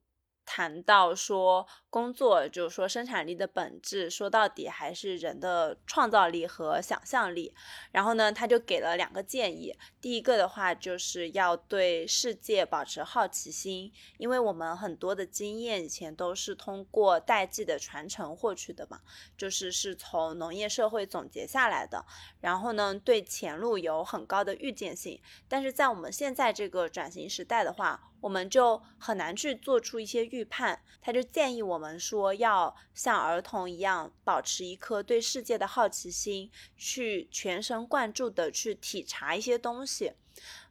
[0.45, 7.55] 谈到说，工作就是说生产力的本质，说到底还是人的创造力和想象力。
[7.93, 9.73] 然后呢，他就给了两个建议。
[10.01, 18.99] 第一个的话，就是要对世界保持好奇心，因为我们很多的经验以前都是通过代际的传承获取的嘛，
[19.37, 22.05] 就是是从农业社会总结下来的。
[22.41, 25.21] 然后呢，对前路有很高的预见性。
[25.47, 40.13] 但是在我们现在这个转型时代的话，我们就很难去做出一些预判，他就建议我们说，要像儿童一样，保持一颗对世界的好奇心，去全神贯注的去体察一些东西。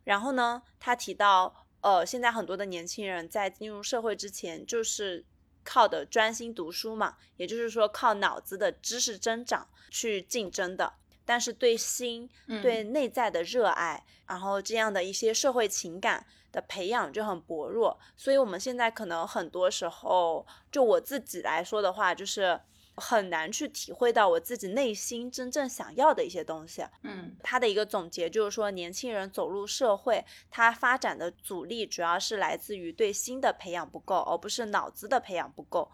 [0.02, 5.24] 然后呢，他提到，呃，现在很多的年轻人在进入社会之前，就是
[5.62, 10.94] 靠的专心读书嘛，也就是说靠脑子的知识增长去竞争的，
[11.24, 12.28] 但是对心、
[12.62, 16.26] 对内在的热爱，然后这样的一些社会情感。
[16.54, 22.60] 的培养就很薄弱，所以我们现在可能很多时候，就我自己来说的话，就是
[22.94, 26.84] 很难去体会到我自己内心真正想要的一些东西。
[27.02, 35.90] 嗯，他的一个总结就是说，年轻人走入社会，他发展的阻力主要是来自于对心的培养不够，而不是脑子的培养不够。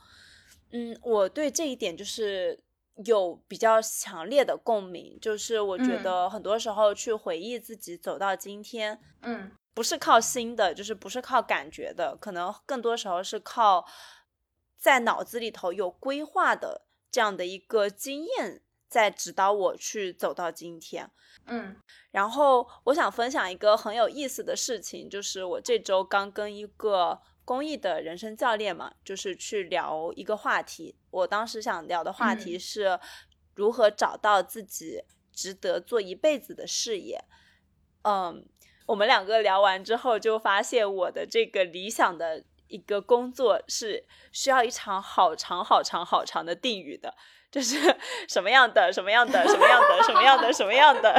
[0.72, 2.60] 嗯，我对这一点就是
[3.06, 9.50] 有比较强烈的共鸣，就是我觉得很多时候去回忆自己走到今天，嗯。
[9.80, 13.86] 不是靠心的，就是不是靠感觉的，可能更多时候是靠
[14.76, 18.60] 在脑子里头有规划的这样的一个经验
[18.90, 21.10] 在指导我去走到今天。
[21.46, 21.74] 嗯，
[22.10, 30.94] 然后我想分享一个很有意思的事情，就是我这周刚跟一个公益的人生教练嘛，就是去聊一个话题。
[31.10, 33.00] 我当时想聊的话题是
[33.54, 35.02] 如何找到自己
[35.32, 37.24] 值得做一辈子的事业。
[38.02, 38.46] 嗯。
[38.90, 47.14] 我们两个聊完之后，就发现我的这个理想的一个工作是需要一场好长、好长、好长的定语的，
[47.52, 47.78] 就是
[48.28, 51.14] 什么样的、什么样的、什么样的、什么样的、什么样的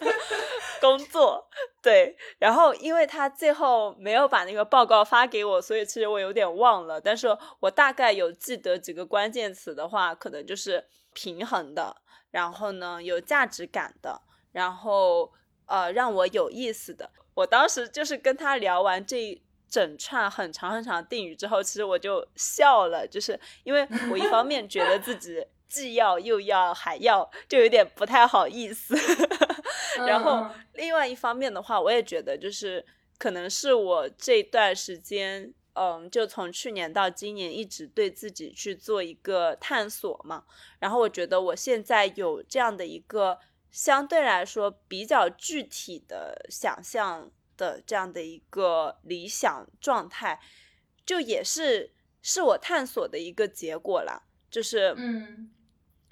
[0.82, 1.48] 工作。
[1.80, 7.00] 对，然后因为他最后没有把那个报告发给我，所以其实我有点忘了。
[7.00, 7.26] 但是
[7.60, 11.96] 我大概有记得几个关键词的话，可能就是平衡的，
[12.30, 14.20] 然后呢有价值感的，
[14.52, 15.32] 然后。
[15.66, 28.94] 呃，让我有意思的，我当时就是跟他聊完这一整串很长很长的定语之后，其实我就笑了，就是因为我一方面觉得自己既要又要还要，就有点不太好意思，
[30.06, 32.84] 然后另外一方面的话，我也觉得就是
[33.16, 40.44] 可能是我这段时间，嗯，就从去年到今年一直对自己去做一个探索嘛，
[40.80, 43.38] 然后我觉得我现在有这样的一个。
[43.72, 50.38] 相对来说比较具体的想象的这样的一个理想状态，
[51.04, 54.24] 就也是是我探索的一个结果了。
[54.50, 55.50] 就是，嗯，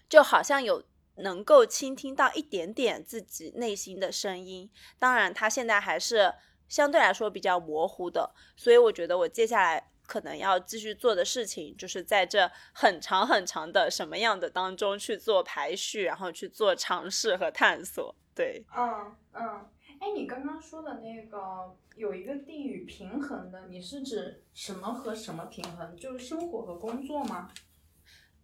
[0.09, 0.83] 就好像有
[1.17, 4.71] 能够倾听到一点点自己内心的声音。
[4.99, 6.35] 当然，他现在还是
[6.67, 9.90] 相对来说比较模糊的，所以我觉得我接下来。
[10.11, 18.13] 可能要继续做的事情，就是在这很长很长的什么样的当中去做排序，然后去做尝试和探索。
[18.35, 25.97] 对，嗯嗯，哎，你刚刚说的那个有一个定语平衡的，你是指什么和什么平衡？
[25.97, 27.49] 就是生活和工作吗？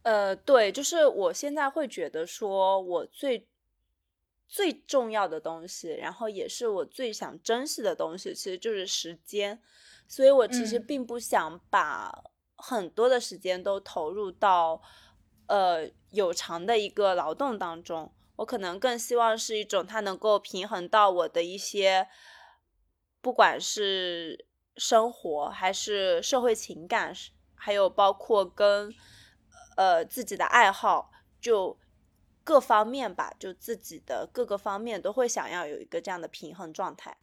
[0.03, 3.49] 呃，对，就是我现在会觉得说，我最
[4.47, 9.61] 最重要的东西，然后也是我最想珍惜的东西，其实就是时间。
[10.09, 12.25] 所以，我其实并不想把
[12.57, 14.81] 很多的时间都投入到
[15.47, 18.13] 呃有偿的一个劳动当中。
[18.37, 22.07] 我可能更希望是一种它能够平衡到我的一些，
[23.23, 24.47] 不管是
[24.77, 27.15] 生活还是社会情感，
[27.55, 28.93] 还有包括跟
[29.77, 31.79] 呃自己的爱好，就
[32.45, 37.17] 各方面吧，就自己的各个方面都会想要有一个这样的平衡状态。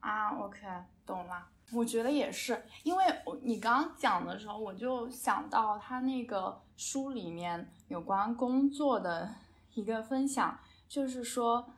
[0.00, 0.58] 啊，OK，
[1.06, 1.46] 懂了。
[1.72, 9.34] 我觉得也是，因为我你刚刚讲的时候，我就想到他那个书里面有关工作的
[9.74, 10.58] 一个分享，
[10.88, 11.68] 就是说，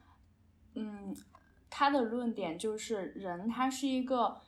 [0.75, 1.17] 嗯，
[1.71, 4.41] 他的论点就是人他是一个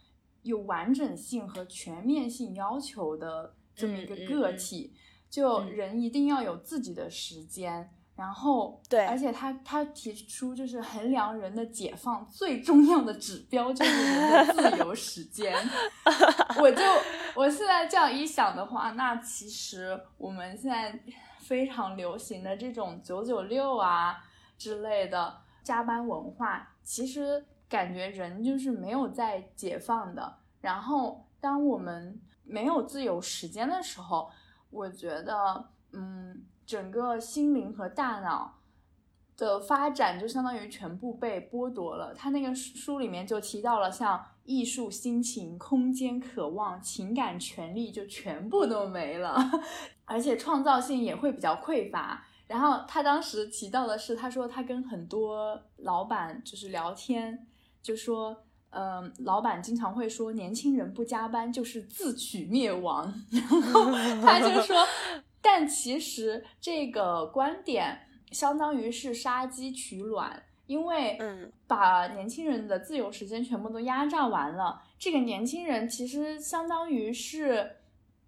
[0.42, 4.92] 有完整性和全面性要求的这么一个个体，
[5.30, 7.90] 就人一定要有自己的时间。
[8.20, 15.56] 然后，对，而且他他提出，就是衡量人的解放最重要的指标就是人的自由时间。
[16.60, 16.82] 我就
[17.34, 21.00] 我现在这样一想的话，那其实我们现在
[21.38, 24.22] 非常流行的这种九九六啊
[24.58, 30.36] 之类的加班文化，其实感觉人就是没有在解放的。
[30.60, 34.30] 然后当我们没有自由时间的时候，
[34.68, 38.60] 我觉得，嗯，整个心灵和大脑
[39.36, 42.14] 的发展就相当于全部被剥夺了。
[42.14, 49.36] 他那个书里面就提到了，像艺术、心情、空间、渴望、情感、权利，就全部都没了，
[50.06, 52.24] 而且创造性也会比较匮乏。
[52.46, 57.48] 然后他当时提到的是，他说他跟很多老板就是聊天，
[57.82, 58.44] 就说。
[58.72, 63.12] 嗯，老板经常会说，年轻人不加班就是自取灭亡。
[63.32, 63.86] 然后
[64.22, 64.76] 他就说，
[65.42, 77.76] 但其实这个观点相当于是杀鸡取卵，因为嗯，把年轻人的自由时间全部都压榨完了，这个年轻人其实相当于是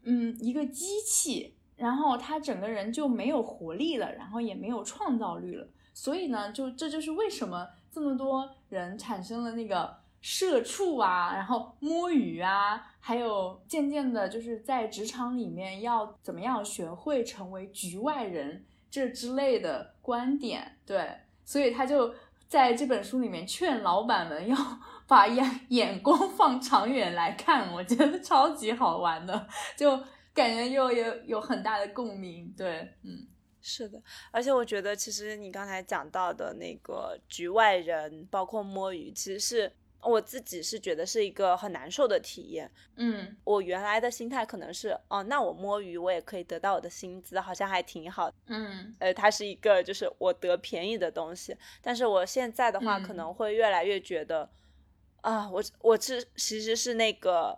[0.03, 5.69] 嗯一个机器，然后他整个人就没有活力了，然后也没有创造力了。
[5.95, 10.02] 所以呢，就这就是为什么这么多人产生了那个。
[10.23, 21.11] 社畜啊，然后摸鱼啊，还有渐渐的，就是在职场里面要怎么样学会成为局外人这之类的观点，对，
[21.45, 22.15] 所以他就
[22.47, 24.57] 在这本书里面劝老板们要
[25.09, 29.97] 把眼眼光放长远来看，我觉得超级好玩的，就
[30.33, 33.27] 感觉又有有很大的共鸣，对，嗯，
[33.61, 34.01] 是的，
[34.31, 39.73] 而且我觉得其实你刚才讲到的那个局外人，包括摸鱼，其实是。
[40.03, 54.51] 我自己是觉得是一个很难受的体验，嗯，我原来的心态可能是，哦，那我摸鱼我也可以得到我的薪资，好像还挺好，嗯，呃，它是一个就是我得便宜的东西，但是我现在的话可能会越来越觉得，
[55.21, 57.57] 啊，我我是其实是那个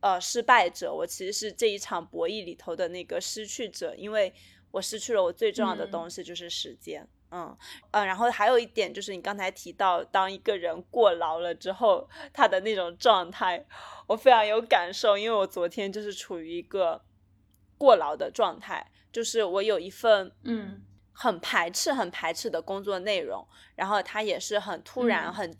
[0.00, 4.32] 呃失败者，我其实是这一场博弈里头的那个失去者，因为
[4.70, 7.02] 我失去了我最重要的东西，就是时间。
[7.02, 7.56] 嗯嗯，
[7.92, 13.64] 然后还有一点就是你刚才提到，当一个人过劳了之后，他的那种状态，
[14.08, 17.00] 我非常有感受，因为我昨天就是处于一个
[17.78, 25.56] 过劳的状态，就是我有一份嗯很排斥、很排斥的工作内容，然后它也是很突然、很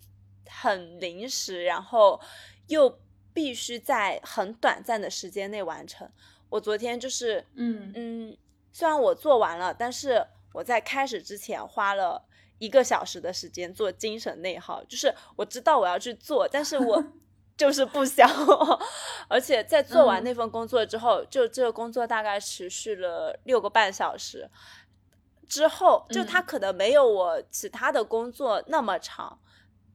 [0.48, 2.20] 很临时，然后
[2.66, 2.98] 又
[3.32, 6.10] 必须在很短暂的时间内完成。
[6.48, 8.36] 我昨天就是嗯嗯，
[8.72, 10.26] 虽然我做完了，但是。
[10.52, 12.22] 我在开始之前花了
[12.58, 17.02] 一个小时的时间做精神内耗，就是我知道我要去做，但是我
[17.56, 18.28] 就是不想。
[19.28, 24.50] 而且在做完那份工作之后，就这个工作大概持续了六个半小时
[25.48, 29.38] 之后，就它可能没有我其他的工作那么长，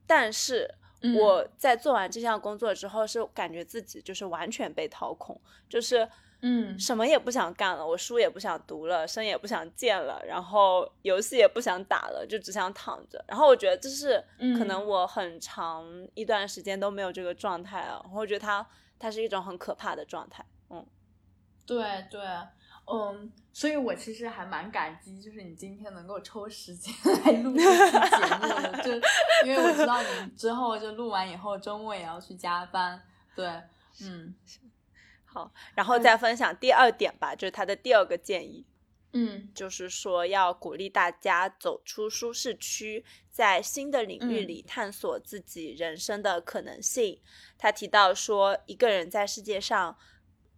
[0.06, 0.74] 但是
[1.16, 6.08] 我在做完这项工作之后，是感觉自己就是完全被掏空，就是。
[6.42, 13.24] 嗯，什么也不想干了，我书也不想读了，生也不想见了，然后游戏也不想打了，就只想躺着。
[13.26, 14.22] 然后我觉得这是
[14.58, 15.84] 可能我很长
[16.14, 18.04] 一段时间都没有这个状态啊。
[18.12, 18.64] 我觉得它
[18.98, 20.44] 它是一种很可怕的状态。
[20.68, 20.86] 嗯，
[21.64, 22.20] 对对，
[22.92, 28.92] 嗯，所以我其实还蛮感激，就是你今天能够抽时间来录这期节目的，就
[29.48, 33.02] 因为我知道你之后就录完以后周末也要去加班。
[33.34, 33.46] 对，
[34.02, 34.34] 嗯。
[35.36, 38.64] 好，然后再分享第二点吧，就是他的第二个建议，
[39.12, 47.20] 嗯，就是说要鼓励大家走出舒适区，在新的领域里探索自己人生的可能性。
[47.58, 49.98] 他提到说，一个人在世界上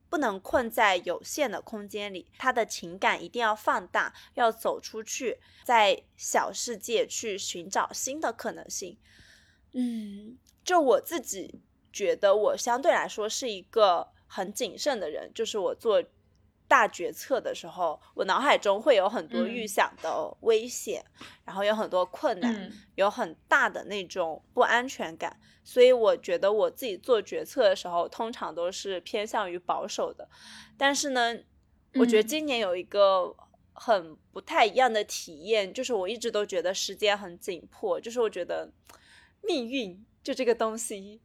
[0.08, 8.96] 不能困在有限的空间里，他的情感一定要放大，要走出去，在小世界去寻找新的可能性。
[9.72, 11.60] 嗯，就我自己
[11.92, 14.12] 觉得，我相对来说是一个。
[14.28, 16.00] 很谨慎的人，就是我做
[16.68, 21.02] 大决策的时候，我脑海中会有很多预想的危险，
[21.46, 30.28] 然后有很多困难，有很大的那种不安全感，所以我觉得我自己做决策的时候，通常都是偏向于保守的。
[30.76, 31.38] 但是呢，
[31.94, 33.34] 我觉得今年有一个
[33.72, 38.70] 很不太一样的体验，就是我一直都觉得时间很紧迫，就是我觉得
[39.40, 41.18] 命运就这个东西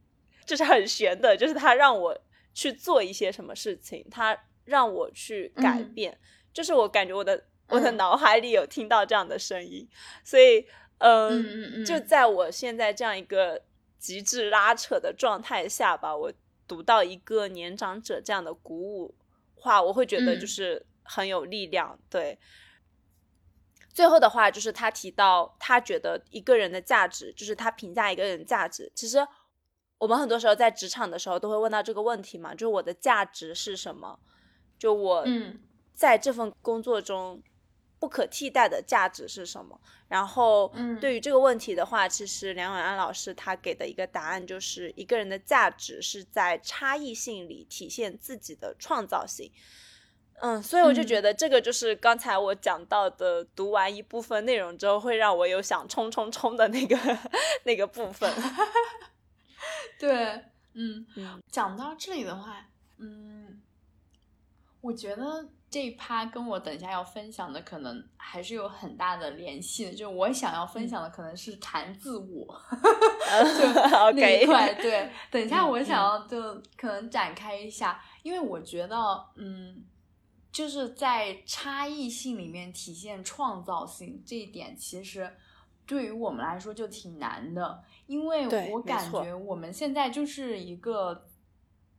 [0.46, 2.18] 就是很悬的，就是它让我。
[2.54, 6.18] 去做一些什么事情，他让我去改变，
[6.52, 9.86] 就是我感觉我的我的脑海里有听到这样的声音，
[10.22, 10.64] 所以，
[10.98, 13.60] 嗯，就在我现在这样一个
[13.98, 16.32] 极致拉扯的状态下吧，我
[16.68, 19.14] 读到一个年长者这样的鼓舞
[19.54, 21.98] 话，我会觉得就是很有力量。
[22.08, 22.38] 对，
[23.92, 29.18] 最后的话就是他提到，他觉得一个人的价值，就是他评价一个人价值，其实。
[30.04, 34.18] 我们很多时候在职场的时候都会问到这个问题嘛，就是我的价值是什么？
[34.78, 35.24] 就我
[35.94, 37.42] 在这份工作中，
[37.98, 39.80] 不可替代的价值是什么？
[40.08, 49.50] 然后，对于这个问题的话，其实梁永安老师他给的一个答案就是，一个人的价值是在差异性里体现自己的创造性。
[50.42, 56.94] 嗯，所以我就觉得这个就是刚才我讲到的，读完一部分内容之后，会让我有想冲冲冲的那个
[57.64, 58.30] 那个部分。
[59.98, 60.44] 对，
[60.74, 61.06] 嗯，
[61.50, 62.66] 讲到这里的话，
[62.98, 63.60] 嗯，
[64.80, 65.48] 我觉得。
[65.70, 72.46] 这一趴跟我等一下要分享的可能还是有很大的联系的，就我想要分享的可能是谈自我，
[73.58, 74.72] 就 那一块。
[74.74, 78.96] 对，等一下我想要就可能展开一下，因为我觉得，
[79.34, 79.84] 嗯，
[80.52, 85.28] 就是在差异性里面体现创造性这一点，其实
[85.86, 91.26] 对于我们来说就挺难的，因为我感觉我们现在就是一个。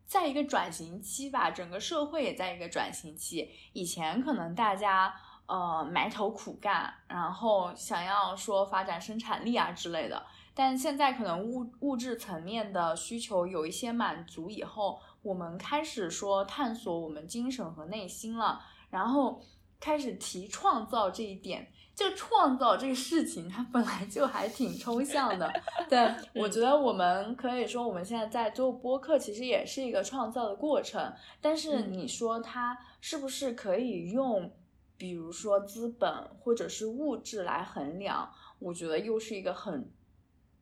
[0.07, 3.49] 在一个转型期吧，整个社会也在一个转型期。
[3.73, 5.11] 以前可能大家
[5.47, 10.23] 呃埋头苦干，然后想要说发展生产力啊之类的，
[10.53, 18.61] 但现在可能物物质层面的需求有一些满足以后，我们开始说探索我们精神和内心了，
[18.91, 19.41] 然后
[19.79, 21.71] 开始提创造这一点。
[21.95, 25.49] 就创造这个事情，它本来就还挺抽象的。
[25.89, 31.13] 对 我觉得，我们可以说，我们现在在做播客，其实也是一个创造的过程。
[31.39, 34.51] 但是你说它是不是可以用，
[34.97, 38.29] 比如说资本或者是物质来衡量？
[38.59, 39.89] 我觉得又是一个很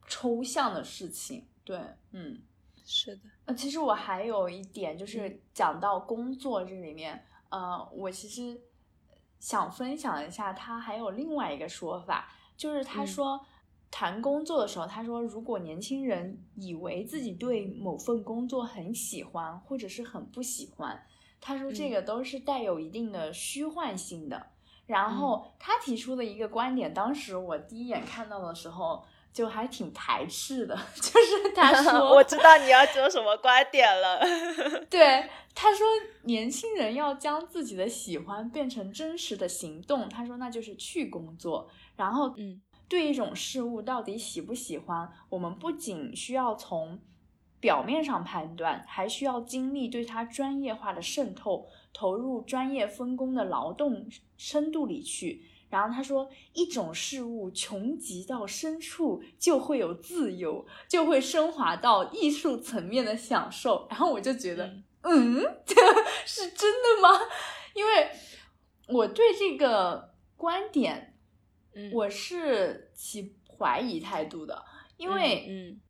[0.06, 1.48] 抽象的事情。
[1.64, 1.80] 对，
[2.12, 2.40] 嗯，
[2.84, 3.22] 是的。
[3.46, 8.60] 呃，其实我还有一点就是讲到工作这里面，呃，我其实。
[9.44, 13.38] 想分享一下，他还有另外一个说法，就是他说
[13.90, 20.98] 谈工作的时候，他说如果年轻人以为自己对某份工作很喜欢或者是很不喜欢，
[21.42, 24.46] 他说这个都是带有一定的虚幻性的。
[24.86, 29.04] 然后他提出的一个观点，当时我第一眼看到的时候
[29.34, 34.20] 就还挺排斥的， 就是他 说我知道你要说什么观点了，
[34.88, 35.28] 对。
[35.56, 35.86] 他说
[36.26, 47.00] ：“年轻人要将自己的喜欢变成真实的行动。”他说：“那就是去工作。”然后，嗯，对一种事物到底喜不喜欢，我们不仅需要从
[47.60, 55.44] 表面上判断，还需要经历对它专业化的渗透，投入专业分工的劳动深度里去。
[55.74, 64.72] 然后他说：“一种事物穷极到深处，就会有自由，就会升华到艺术层面的享受。”然后我就觉得。
[65.02, 65.74] 嗯，这
[66.24, 67.20] 是真的吗？
[67.74, 68.08] 因为
[68.88, 71.14] 我对这个观点，
[71.92, 74.64] 我是持怀疑态度的。
[74.96, 75.80] 因为，嗯，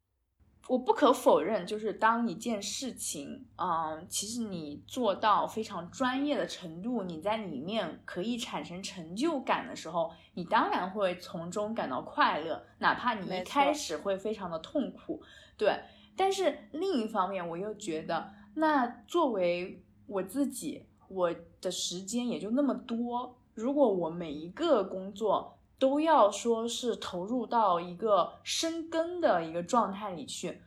[0.66, 15.22] 我不可否认，就是当一件事情，嗯，其实你做到非常专业的程度，你在里面可以产生成就感的时候，你当然会从中感到快乐，哪怕你一开始会非常的痛苦。
[15.58, 15.80] 对，
[16.16, 18.32] 但是另一方面，我又觉得。
[18.56, 23.36] 那作为我自己，我的时间也就那么多。
[23.52, 30.62] 如果我每一个工作都要说是投入到一个深耕的一个状态里去，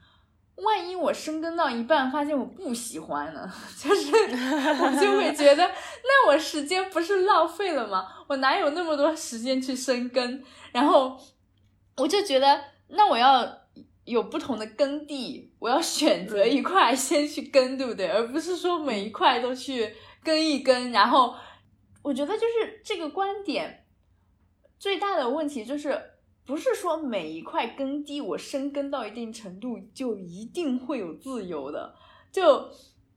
[0.58, 3.52] 万一我深耕到一半发现我不喜欢呢？
[3.82, 8.08] 就是我就会觉得，那我时间不是浪费了吗？
[8.28, 10.44] 我哪有那么多时间去深耕？
[10.72, 11.20] 然后
[11.96, 13.58] 我就觉得，那我要。
[14.08, 18.08] 有不同的耕地，我要选择一块先去耕，对不对？
[18.08, 19.94] 而不是说每一块都去
[20.24, 20.94] 耕一耕。
[20.94, 21.36] 然后，
[22.02, 23.86] 我觉得就是这个观点
[24.80, 26.00] 最大的问题就是，
[26.46, 31.96] 不是说每一块耕地我深耕到一定程度就一定会有自由的。
[32.32, 32.70] 就，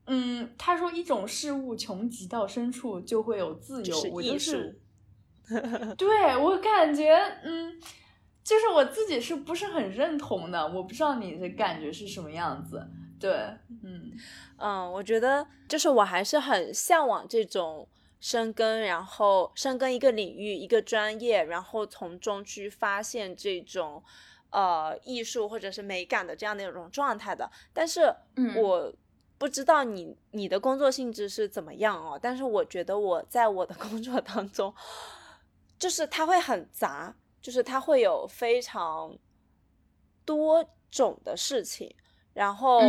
[0.07, 4.81] 嗯，他说一种事物穷极到深处就会有自由，我就是，
[5.97, 7.81] 对我感觉，嗯。
[8.43, 10.67] 就是我自己是不是很认同的？
[10.67, 12.85] 我不知道你的感觉是什么样子。
[13.21, 13.31] 对，
[13.85, 14.11] 嗯
[14.57, 17.87] 嗯，我觉得就是我还是很向往这种
[18.21, 24.03] 深耕，然后深耕一个领域、一个专业，然后从中去发现这种
[24.51, 27.51] 呃艺术或者是美感的这样的一种状态的。
[27.73, 28.14] 但是
[28.57, 28.93] 我
[29.39, 32.18] 不知道你你的工作性质是怎么样哦。
[32.21, 34.75] 但是我觉得我在我的 工作当中，
[35.79, 37.16] 就是它会很杂。
[37.43, 39.16] 就是它会有非常
[40.27, 41.91] 多种的事情，
[42.35, 42.83] 然后，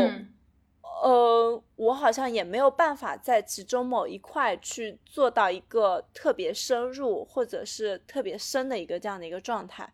[1.01, 9.91] 呃，我好像也没有办法在其中某一块去做到一个特别深入或者是特别深的一个这样的一个状态，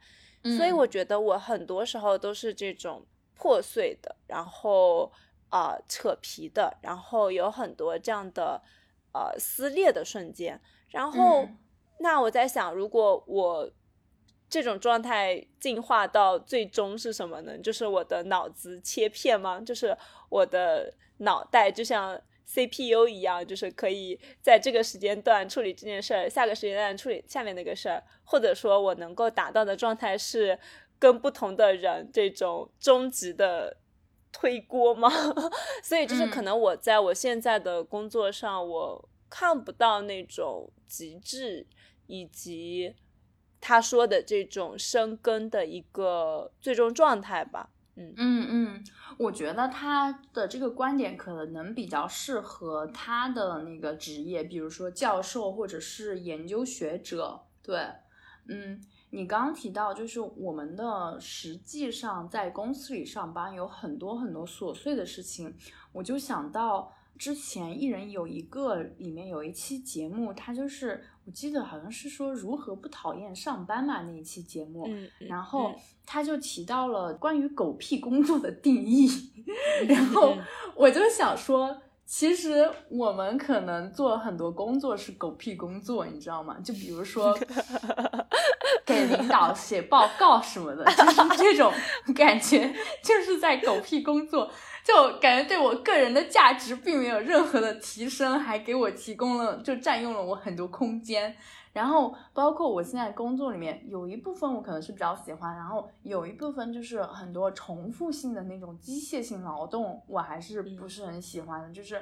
[0.57, 3.05] 所以我觉得我很多时候都是这种
[3.35, 5.11] 破碎的，然后
[5.49, 8.61] 啊扯皮的，然后有很多这样的
[9.13, 11.47] 呃撕裂的瞬间，然后。
[11.99, 13.67] 那我在想，如果我
[14.49, 17.57] 这种状态进化到最终是什么呢？
[17.57, 19.59] 就是我的脑子切片吗？
[19.59, 19.95] 就是
[20.29, 30.57] 我的脑袋就像 CPU 一样，就是可以在这个时间段处理这件事儿，下个时间段处理下面那个事儿，或者说我能够达到的状态是
[30.97, 33.75] 跟不同的人这种终极的
[34.31, 35.09] 推锅吗？
[35.83, 41.67] 所以就是可能我在我现在的工作上，我看不到那种极致
[42.05, 42.95] 以及。
[43.59, 48.83] 他说的这种生根的一个最终状态吧，嗯嗯嗯，
[49.17, 57.43] 我觉得他的这个观点可能比较适合他的那个职业，比如说教授或者是研究学者。
[57.63, 57.79] 对，
[58.47, 58.79] 嗯，
[59.09, 65.55] 你刚刚提到就是我们的实际上在公司里上班有很多很多琐碎的事情，
[65.91, 66.93] 我就想到。
[67.17, 74.87] 之前艺人有一个里面有一期节目，他就是我记得好像是说如何不讨厌上班嘛那一期节目，
[75.19, 75.73] 然后
[76.05, 79.09] 他就提到了关于狗屁工作的定义，
[79.89, 80.37] 然后
[80.75, 86.57] 我就想说，其实我们可能做很多工作是狗屁工作，你知道吗？
[86.63, 87.37] 就比如说
[88.85, 91.73] 给领导写报告什么的，就是这种
[92.15, 94.49] 感觉，就是在狗屁工作。
[94.87, 101.35] 就感觉对我个人的价值并没有任何的提升，还给我提供了就占用了我很多空间。
[101.73, 111.69] 然后包括我现在工作里面有一部分我可能是比较喜欢，然后有一部分就是很多重复性的那种机械性劳动，我还是不是很喜欢的。
[111.73, 112.01] 就是，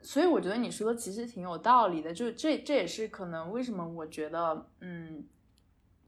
[0.00, 2.14] 所以我觉得你说的其实挺有道理的。
[2.14, 5.26] 就这这也是可能为什么我觉得嗯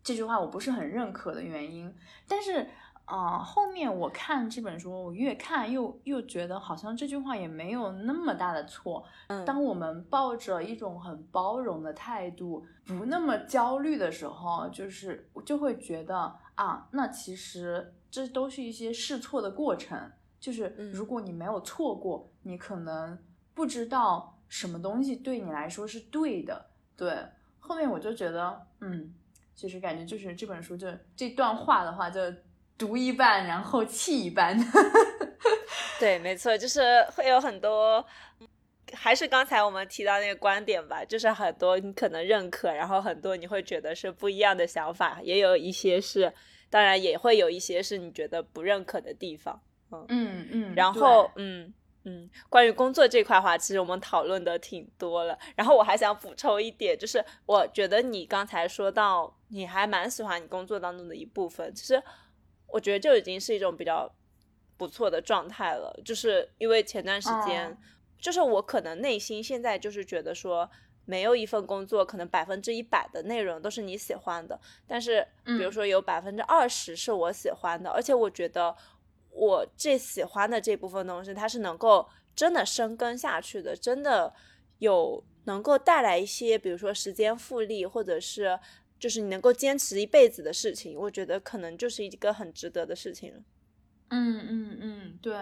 [0.02, 1.94] 这句话我不是很认可的原因。
[2.26, 2.66] 但是。
[3.10, 9.04] 啊，后面我看这本书，我越看又又觉得好像这句话也没有那么大的错。
[9.26, 19.98] 嗯，当我们抱着一种很包容的态度，不那么焦虑的时候，就是就会觉得啊，那其实这都是一些试错的过程。
[20.38, 23.18] 就是如果你没有错过，你可能
[23.54, 26.66] 不知道什么东西对你来说是对的。
[26.96, 27.26] 对，
[27.58, 29.12] 后面我就觉得，嗯，
[29.56, 30.86] 其实感觉就是这本书就
[31.16, 32.20] 这段话的话就。
[32.80, 34.58] 读一半，然后弃一半。
[36.00, 38.02] 对，没错，就是会有很多，
[38.94, 46.32] 还是刚才我们提到那个观点吧，就是很多你可能认可，然后很多你会觉得是不一样的想法，也有一些是，
[46.70, 49.60] 当然也会有一些是你觉得不认可的地方。
[49.92, 50.74] 嗯嗯嗯。
[50.74, 51.70] 然后，嗯
[52.04, 55.38] 嗯，关于工作这块话，其实我们讨论的挺多了。
[55.54, 62.02] 然后我还想补充一点，就是我觉得你刚才说到你还蛮喜欢你工作当中的一部分，其实。
[62.72, 64.10] 我觉得就已经是一种比较
[64.76, 67.76] 不错的状态了，就是因为前段时间，
[68.18, 70.70] 就是我可能内心现在就是觉得说，
[71.04, 78.74] 没有一份工作可能百分之一百的内容都是你喜欢的，但是比如说有百分之二十是我喜欢的，而且我觉得
[79.30, 84.32] 我最喜欢的这部分东西，它是能够真的生根下去的，真的
[84.78, 88.58] 有能够带来一些，比如说时间复利，或者是。
[89.00, 93.42] 就是你能够坚持一辈子的事情，我觉得可能就是一个很值得的事情。
[94.08, 95.34] 嗯嗯嗯，对，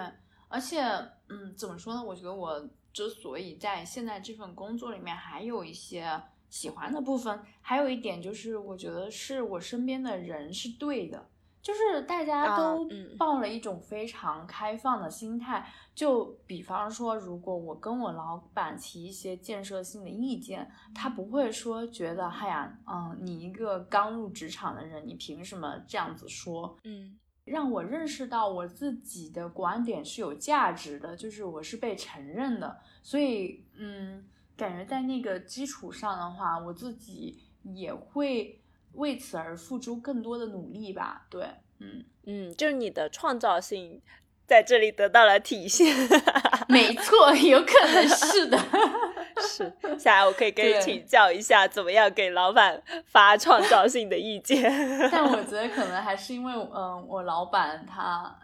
[0.49, 0.81] 而且
[1.29, 2.03] 嗯，怎么说呢？
[2.03, 11.29] 我觉得我之所以在现在这份工作里面还有一些喜欢的部分，还有一点就是，我觉得是我身边的人是对的。
[11.69, 12.89] 就是大家都
[13.19, 26.75] 抱了一种非常开放的心态，就比方说，如果我跟我老板提一些建设性的意见，他不会说觉得，嗨呀，嗯，你一个刚入职场的人，你凭什么这样子说？
[26.85, 34.25] 嗯，让我认识到我自己的观点是有价值的，就是我是被承认的，所以，嗯，
[34.57, 38.59] 感觉在那个基础上的话，我自己也会。
[38.95, 41.47] 为此而付出更多的努力吧，对，
[41.79, 44.03] 嗯嗯，就是你的创造性
[44.47, 45.95] 在这里得到了体现，
[46.69, 48.59] 没错，有可能是的，
[49.41, 49.73] 是。
[49.99, 54.63] 下来我可以跟你请教一下，怎么样给老板发创造性的意见？
[55.13, 58.39] 但我觉得可能还是因为，嗯，我老板他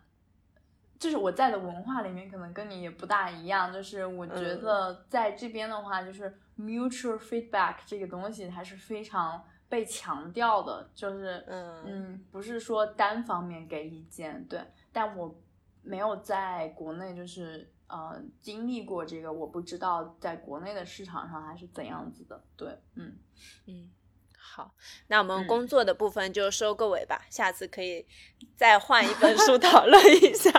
[0.99, 3.73] 就是我在的文化里面，可能跟你也不大一样。
[3.73, 9.45] 就是我觉得在这边的话，就是 mutual feedback 这个东西还是非常。
[9.75, 11.83] 被强调的就是，嗯。
[11.85, 14.61] 嗯，不是说单方面给意见，对，
[14.93, 15.35] 但我
[15.83, 23.19] 没有在国内就是呃经历过这个，我不知道在国内的市场上还是怎样子的，对，嗯。
[23.67, 23.91] 嗯，
[24.39, 24.73] 好，
[25.09, 28.07] 那我们工作的部分就收个尾吧，下次可以
[28.55, 30.53] 再换一本书 讨论一下，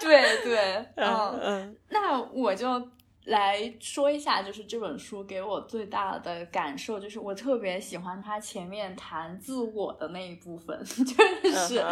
[0.00, 1.40] 对对， 嗯。
[1.42, 2.88] 嗯，那我就。
[3.26, 11.84] 来说一下，就是这本书给我最大的感受，就是我特别喜欢它前面谈自我的那一部分， 就是，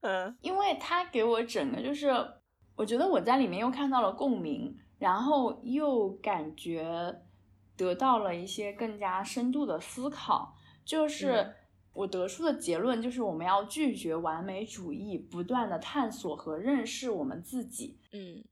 [0.00, 2.12] 嗯，因为它给我整个就是，
[2.74, 6.84] 我觉得我在里面又看到了共鸣，然后又感觉
[7.76, 11.54] 得到了一些更加深度的思考，就是
[11.92, 18.44] 我得出的结论就是我们要拒绝完美主义，不断的探索和认识我们自己，嗯。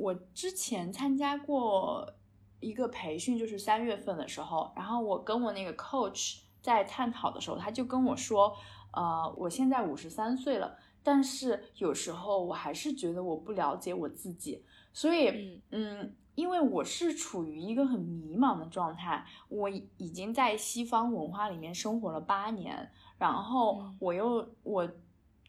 [0.00, 2.10] 我之前参加过
[2.58, 8.56] 一个培训，就是三月份的时候，然后我跟我那个 coach 在探讨的时候，他就跟我说，
[8.92, 24.88] 呃，我现在五十三岁了，但是有时候我还是觉得我不了解我自己，所以，嗯，因为我是处于一个很迷茫的状态，我已经在西方文化里面生活了八年，然后我又我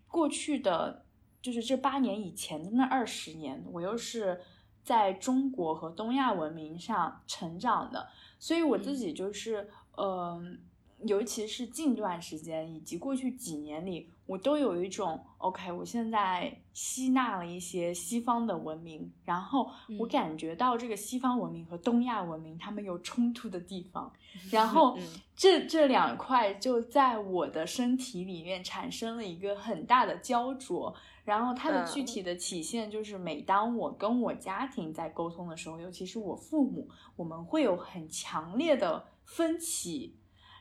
[0.10, 1.06] 过去的。
[1.42, 4.40] 就是这八年以前的那二十年，我又是
[4.84, 10.60] 在中国和东亚文明上成长的，所以我自己就是，嗯，
[11.06, 14.10] 尤其是近段时间以及过去几年里。
[14.28, 19.70] 我都有一种 OK，我现在吸纳了一些西方的文明，然后
[20.00, 24.10] 我感觉到这个西方文明和东亚文明他们有冲突的地方，
[24.50, 24.98] 然后
[25.36, 30.96] 这这两块就在我的身体里面产生了一个很大的焦灼，
[31.32, 40.16] 然后它的具体的体现就是，每当我跟我家庭在沟通的时候，尤其是我父母，我们会有很强烈的分歧，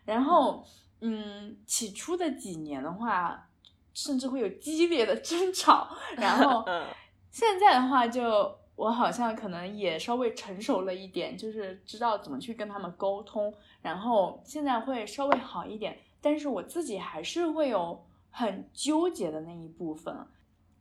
[0.05, 0.65] 然后
[1.01, 3.47] 嗯，起初的几年的话。
[3.93, 6.65] 甚至会有激烈的争吵， 然后
[7.29, 13.53] 现在的话，就我好像可能也稍微成熟了一点，就是知道怎么去跟他们沟通，
[13.83, 15.99] 然后现在会稍微好一点。
[16.21, 18.01] 但是我自己还是会有
[18.31, 20.17] 很纠结的那一部分，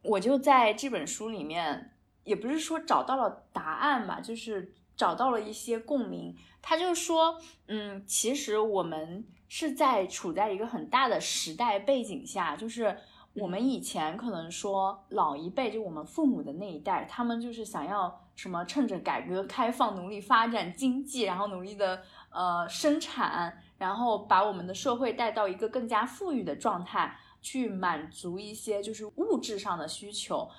[0.03, 1.93] 我就在这本书里面，
[2.23, 6.35] 也不是说找到了答案吧，就是找到了一些共鸣。
[6.61, 9.25] 他就说，嗯，其实我们。
[9.51, 12.95] 是在处在一个很大的时代背景下，就是
[13.33, 30.49] 我们以前可能说老一辈，就我们父母的那一代，他们就是想要什么，趁着改革开放努力发展经济，然后努力的呃生产，然后把我们的社会带到一个更加富裕的状态，去满足一些就是物质上的需求。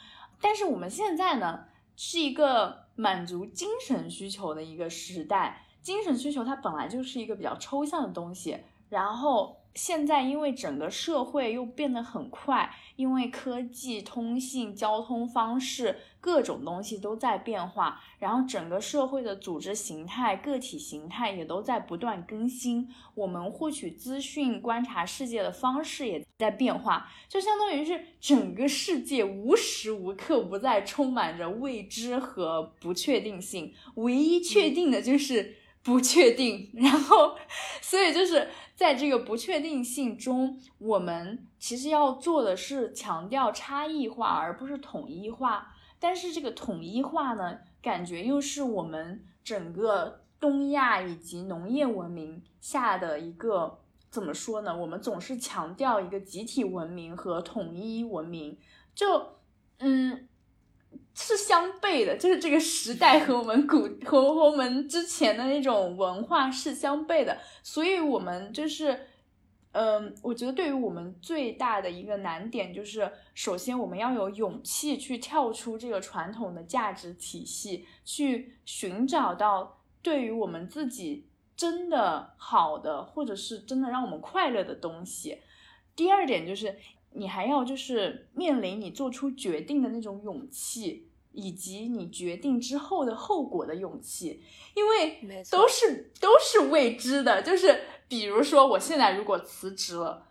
[0.41, 1.65] 但是我们现在呢，
[1.97, 8.59] 是一个满足精神需求的一个时代，精神需求它本来就是一个比较抽象的东西。
[8.89, 22.89] 然后现在，因为整个社会又变得很快，因为科技、通信、交通方式各种东西都在变化，然后整个社会的组织形态、个体形态也都在不断更新。
[23.15, 36.71] 我们获取资讯、观察世界的方式也在变化，就相当于是整个世界无时无刻不在充满着未知和不确定性，唯一确定的就是不确定。
[36.75, 37.37] 然后，
[37.81, 38.49] 所以就是。
[38.81, 45.75] 在这个不确定性中，我们其实要做的是强调差异化，而不是统一化。
[45.99, 54.75] 但是这个统一化呢，感觉又是我们整个东亚以及农业文明下的一个怎么说呢？
[54.75, 58.57] 我们总是强调一个集体文明和统一文明，
[58.95, 59.35] 就
[59.81, 60.27] 嗯。
[61.15, 69.07] 是相悖的，就是这个时代和我们古 和我们之前的那种文化是相悖的，所以我们就是，
[69.73, 85.41] 嗯，我觉得对于我们最大的一个难点就是，首先我们要有勇气去跳出这个传统的价值体系，去寻找到对于我们自己真的好的，或者是真的让我们快乐的东西。
[85.95, 86.77] 第二点就是。
[87.13, 94.43] 你还要就是面临你做出决定的那种勇气，以及你决定之后的后果的勇气，
[94.75, 97.43] 因为都是都是未知的。
[97.43, 100.27] 就是比如说，我现在如果辞职了，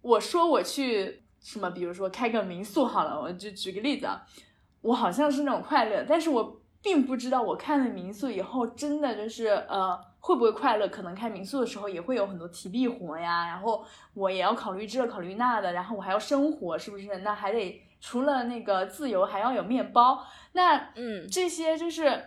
[0.00, 4.26] 我说我去什么，比如说开个民宿好了，我就举个例子啊，
[4.80, 9.98] 我好像是那种快乐，但是我并不知道我看了民宿以后真的就是呃。
[10.24, 10.86] 会不会快乐？
[10.86, 17.18] 可能开民宿的时候也会有很多体力活呀，然后我也要考虑这考虑那的，然后我还要生活，是不是？
[17.24, 20.24] 那还得除了那个自由，还要有面包。
[20.52, 22.22] 那嗯，这些就是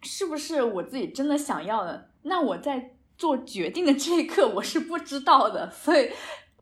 [0.00, 2.08] 是不是我自己真的想要的？
[2.22, 5.70] 那我在做决定的这一刻，我是不知道的。
[5.70, 6.10] 所以，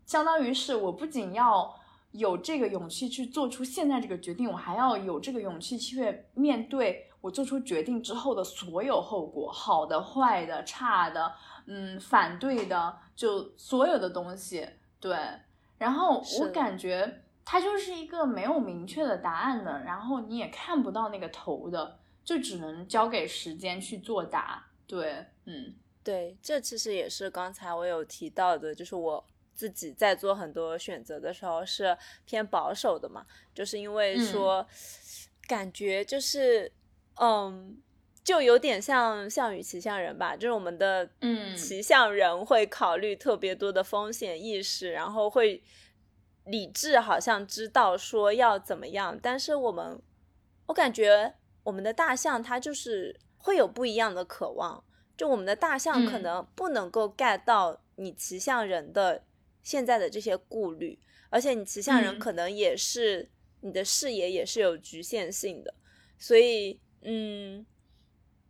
[0.06, 1.72] 相当于是我不仅要
[2.10, 7.04] 有这个勇气去做出现在这个决定，我还要有这个勇气去面对。
[7.20, 11.34] 我做出决定之后的所有后果，好的、坏的、差的，
[11.66, 14.68] 嗯，反对的，就所有的东西，
[15.00, 15.16] 对。
[15.78, 24.66] 然后我感觉它就是一个没有明确的答案的，然后你也看不到那个头的，就只能交给时间去作答。
[24.86, 34.66] 对，嗯，对，这其实也是刚才我有提到的，就是我自己在做很多选择的时候是偏保守的嘛，就是因为说
[35.46, 36.70] 感觉就是
[37.20, 37.82] 嗯。
[38.24, 45.62] 就有点像项羽骑象人吧，就是我们的嗯骑象人会考虑特别多的风险意识，然后会
[46.44, 49.98] 理智好像知道说要怎么样，但是我们
[50.66, 54.84] 我感觉我们的大象它就是会有不一样的渴望，
[55.16, 59.24] 就我们的大象可能不能够 get 到你骑象人的
[59.62, 60.98] 现在的这些顾虑，
[61.30, 63.30] 而且你骑象人可能也是
[63.62, 65.72] 你的视野也是有局限性的，
[66.18, 67.66] 所以嗯。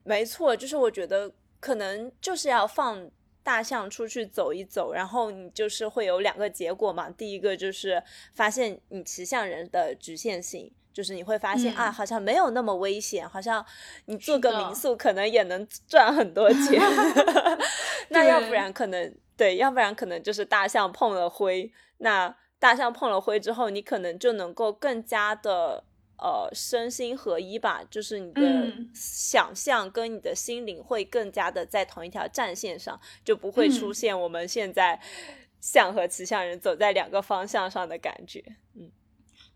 [0.05, 1.31] 没错，就是我觉得
[1.61, 3.11] 可能就是要放
[3.43, 7.11] 大象出去走一走，然后你就是会有两个结果嘛。
[7.11, 13.63] 第一个就是发现你骑象人的局限性，就是你会发现啊，好像没有那么危险，好像
[14.07, 16.81] 你做个民宿可能也能赚很多钱。
[18.09, 21.71] 那要不然可能对，要不然可能就是大象碰了灰。
[21.99, 25.85] 那大象碰了灰之后，你可能就能够更加的。
[26.19, 35.01] 呃，身心合一吧，就是你的想象跟你的心灵会更加的在同一条战线上，就不会出现我们现在
[35.61, 38.43] 象和骑象人走在两个方向上的感觉。
[38.75, 38.91] 嗯，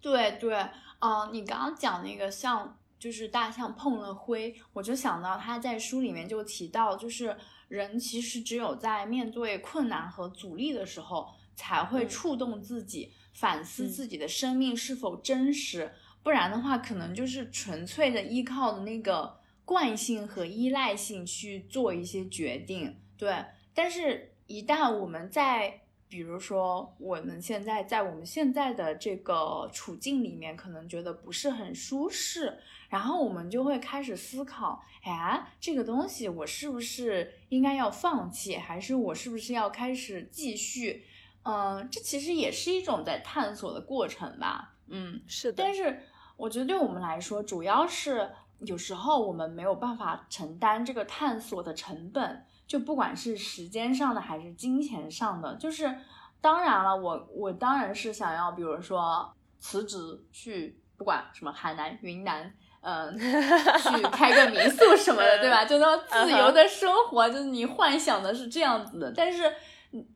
[0.01, 0.55] 对对，
[1.01, 7.37] 嗯，你刚刚讲那个象，就是大象碰了灰，我就想到他在书里面就提到，就是
[7.67, 15.93] 人其实只有在面对困难和阻力的时候，才会触动自己，反思自己的生命是否真实。
[16.23, 23.45] 不然的话，可能就是纯粹的依靠的那个惯性和依赖性去做一些决定，对。
[23.75, 32.59] 但是，一旦我们在，比如说我们现在在我们现在的这个处境里面，可能觉得不是很舒适，
[32.91, 41.07] 然后我们就会开始思考，哎，这个东西我是不是应该要放弃，还是我是不是要开始继续？
[41.45, 44.75] 嗯，这其实也是一种在探索的过程吧。
[44.89, 45.65] 嗯，是的。
[45.65, 46.03] 但是。
[46.37, 48.31] 我觉得对我们来说，主要是
[48.61, 55.55] 有时候我们没有办法承担这个探索的成本，就不管是时间上的还是金钱上的。
[55.57, 55.95] 就是
[56.41, 59.99] 当然了，我我当然是想要，比如说辞职
[60.33, 65.65] 去不管什么海南、云南，嗯，去 开个民宿什么的，对吧？
[65.67, 69.13] 就那种自由的生活，就是你幻想的是这样子的。
[69.15, 69.53] 但是，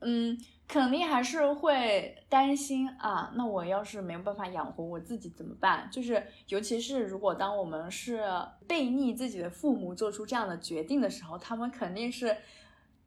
[0.01, 0.37] 嗯。
[0.69, 5.89] 肯定还是会担心啊，那我要是没有办法养活我自己怎么办？
[5.93, 8.25] 就是，尤其是如果当我们是
[8.67, 12.37] 背逆自己的父母做出这样的决定的时候，他们肯定是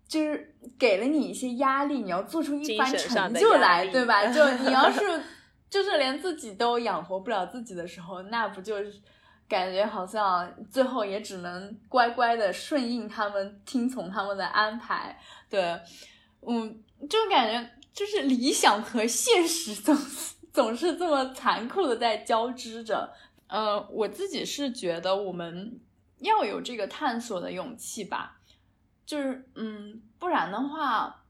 [0.08, 4.26] 就是给了你一些压力，你要做出一番成就来，对吧？
[4.32, 5.22] 就你要是
[5.70, 9.02] 就是连自己都养活不了自己的时候，那不就是
[9.50, 15.78] 感觉好像最后也只能乖乖的顺应他们，听从他们的安排，对，
[16.48, 16.82] 嗯。
[17.08, 19.96] 就感觉就是理想和现实总
[20.52, 23.14] 总是这么残酷的在交织着。
[23.48, 25.80] 呃，我自己是觉得我们
[26.20, 28.40] 要有这个探索的勇气吧，
[29.06, 31.24] 就是嗯，不然的话，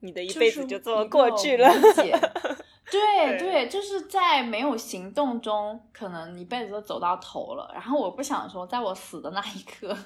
[0.00, 1.72] 你的一辈子就这么过去了。
[2.92, 7.70] 对对，就是在没有行动中，可能一辈子都走到头了。
[7.72, 9.96] 然后我不想说，在我死的那一刻，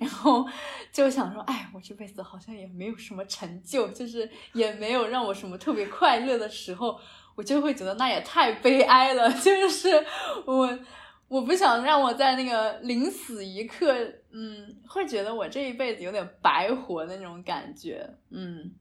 [0.00, 0.44] 然后
[0.90, 6.98] 就想说，哎，我这辈子好像也没有什么成就，就是也没有让我什么特别快乐的时候，
[7.36, 9.32] 我就会觉得那也太悲哀了。
[9.40, 10.04] 就是
[10.44, 10.78] 我，
[11.28, 13.94] 我不想让我在那个临死一刻，
[14.32, 18.72] 嗯，会觉得我这一辈子有点白活的那种感觉，嗯。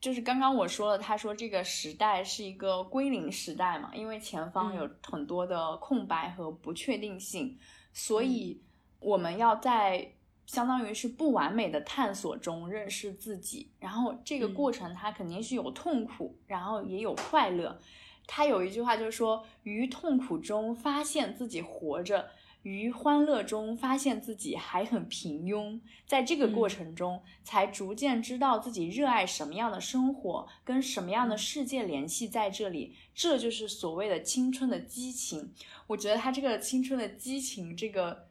[0.00, 7.58] 就是刚刚我说了，他说这个时代是一个归零时代嘛，因为前方有很多的空白和不确定性，
[7.92, 8.62] 所以
[9.00, 10.12] 我们要在
[10.46, 13.72] 相当于是不完美的探索中认识自己。
[13.80, 17.80] 然后这个过程它肯定是有痛苦，然后也有快乐。
[18.26, 22.30] 他有一句话就是说，于痛苦中发现自己活着。
[22.68, 35.54] 于欢乐中发现自己还很平庸，在这个过程中才逐渐知道自己热爱什么样的生活，跟什么样的世界联系在这里，这就是所谓的青春的激情。
[35.86, 38.28] 我觉得他这个青春的激情这个，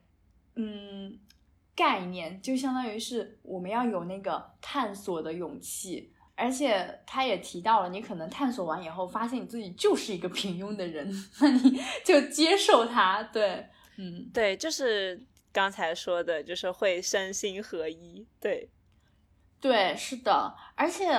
[0.56, 1.18] 嗯，
[1.76, 11.12] 概念就相当于是我们要有那个探索的勇气，而且他也提到了，你可能探索完以后发现你自己就是一个平庸的人，
[11.42, 13.68] 那你就接受他，对。
[13.98, 18.26] 嗯，对，就是刚才说的，就是会身心合一。
[18.40, 18.70] 对，
[19.60, 20.56] 对，是的。
[20.76, 21.10] 而且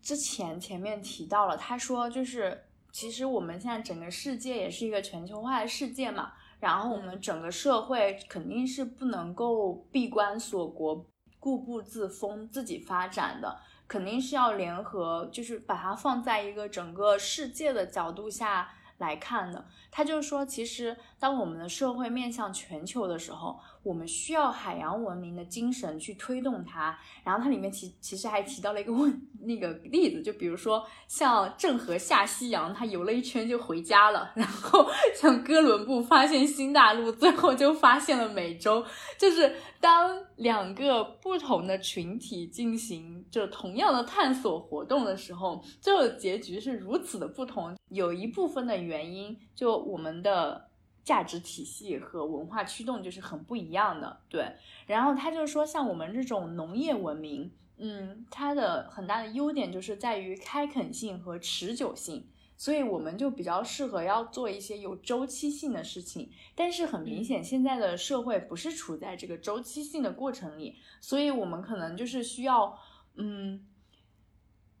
[0.00, 11.04] 之前前面提到了，他说就是其实我们现在整个世界也是一个全球化的世界嘛，然后我们整个社会肯定是不能够闭关锁国、
[11.40, 19.66] 固步自封、自己发展的，肯定是要联合，就是把它放在一个整个世界的角度下来看的。
[19.90, 23.58] 他就说，其实当我们的社会面向全球的时候。
[23.84, 26.94] 我们需要海洋文明的精神去推动它，
[27.24, 38.84] 然后它里面其其实还提到了一个问 那个例子，就比如说像郑和下西洋，他游了一圈就回家了，然后 像哥伦布发现新大陆，最后就发现了美洲，
[39.16, 50.67] 就是当两个不同的群体进行就同样的探索活动的时候，最后结局是如此的不同，有一部分的原因就我们的。
[51.08, 54.44] 价值体系和文化驱动就是很不一样的，对。
[54.86, 62.26] 然后他就说，像我们这种农业文明，嗯，它的很大的优点就是在于开垦性和持久性，
[62.58, 66.30] 所以我们就比较适合要做一些有周期性的事情。
[66.54, 72.78] 但是很明显，现在的社会不是处在这个周期性的过程里，所以我们可能就是需要，
[73.14, 73.64] 嗯。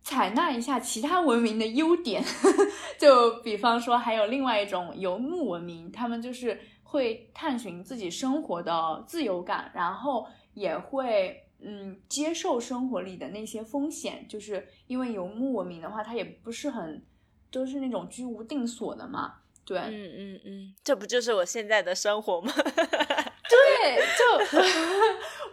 [0.08, 2.24] 采纳一下其他文明的优点，
[2.98, 17.04] 就比方说，还有另外一种游牧文明，他们就是会探寻自己生活的自由感，然后也会嗯接受生活里的那些风险，就是因为游牧文明的话，它也不是很
[17.52, 19.34] 都是那种居无定所的嘛。
[19.66, 22.50] 对，嗯嗯嗯，这不就是我现在的生活吗？
[22.56, 24.58] 对，就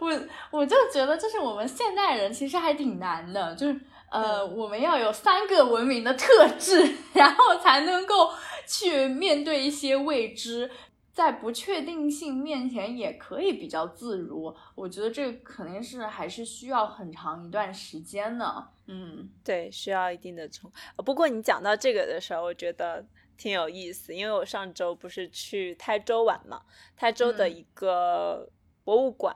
[0.00, 3.78] 我我就觉得，就是我们现代人其实还挺难的，就是。
[4.22, 8.30] 呃，我们要有三个文明的特质， 然后才能够
[8.66, 10.70] 去面对一些未知，
[11.12, 14.54] 在不确定性面前也可以比较自如。
[14.74, 18.68] 我觉得这个肯定是还是需要很长一段时间的。
[18.86, 20.72] 嗯，对，需要一定的冲。
[21.04, 23.04] 不过你讲到这个的时候，我觉得
[23.36, 26.62] 挺有意思，因为我上周不是去台州玩嘛，
[26.96, 28.48] 台州的一个
[28.82, 29.34] 博物馆，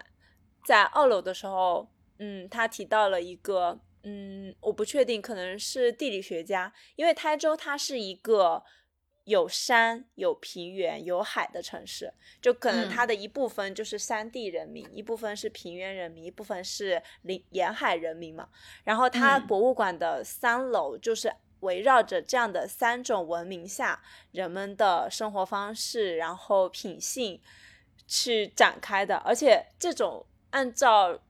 [0.65, 3.79] 在二楼的时候，嗯，他提到了一个。
[4.03, 8.65] 嗯，我不确定，可能是地理学家，因为台州它是一个
[9.25, 18.49] 有山、有平原、有海的城市，就可能它的一部分就是山地人民，一部分是平原人民，一部分是临沿海人民嘛。
[18.85, 21.31] 然后它博物馆的三楼就是
[21.61, 27.39] 围绕着这样的三种文明下人们的生活方式，然后品性
[28.07, 31.21] 去展开的，而且这种按照。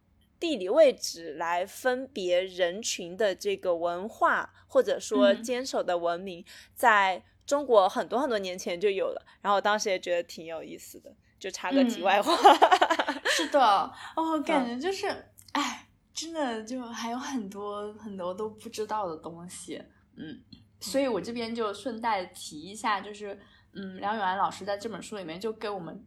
[0.41, 6.43] 地理位置来分别人群的这个文化，或者说坚守的文明，
[6.75, 9.27] 在中国很多很多年前就有了。
[9.43, 12.35] 然后我当时也觉得挺有意思的，就插个题外话。
[13.29, 15.07] 是的，我感觉就是，
[15.53, 19.83] 哎，真的就还有很多很多都不知道的东西。
[20.17, 20.43] 嗯，
[20.81, 23.39] 所以我这边就顺带提一下，就是
[23.75, 26.05] 嗯，梁永安老师在这本书里面就给我们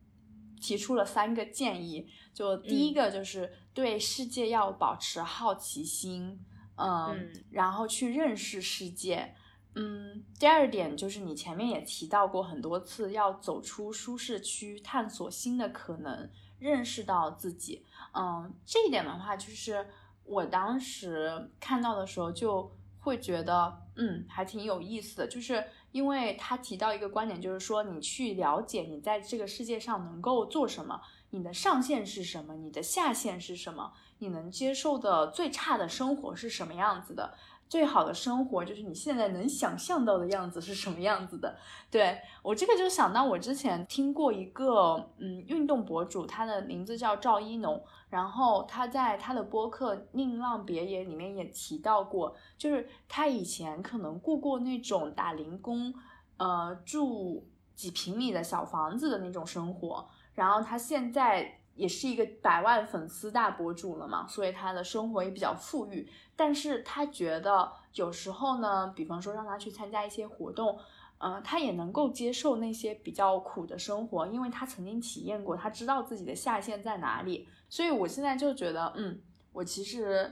[0.64, 2.08] 提出了三个建议。
[2.34, 6.40] 就第一个就是对世界要保持好奇心，
[6.78, 9.36] 嗯，然后去认识世界，
[9.76, 10.24] 嗯。
[10.40, 18.54] 第二点就是你前面也提到过很多次，要走出舒适区，探索新的可能，认识到自己，嗯。
[18.66, 19.86] 这一点的话，就是
[20.24, 25.64] 我当时看到的时候就会觉得，嗯，还挺有意思的，就是
[25.94, 31.00] 因为他提到一个观点，就是说你去了解你在这个世界上能够做什么。
[31.30, 32.56] 你的上限是什么？
[32.56, 33.94] 你的下限是什么？
[34.20, 37.34] 你能接受的最差的生活是什么样子的？
[37.74, 41.58] 最好的生活就是你现在能想象到的样子是什么样子的？
[41.90, 55.92] 对我这个就想到我之前听过一个嗯运动博主，他的名字叫赵一农，然后他在他的播客《宁浪别野》里面也提到过，就是他以前可能过过那种打零工，
[56.38, 60.08] 呃，住几平米的小房子的那种生活。
[60.36, 66.08] 然后他现在也是一个百万粉丝大博主了嘛，所以他的生活也比较富裕。
[66.36, 70.78] 但是他觉得有时候呢，比方说让他去参加一些活动，
[71.18, 77.48] 呃，他也能够接受那些比较苦的生活，因为他曾经体验过，他知道自己的下限在哪里。
[77.70, 79.20] 所以我现在就觉得，嗯，
[79.52, 80.32] 我其实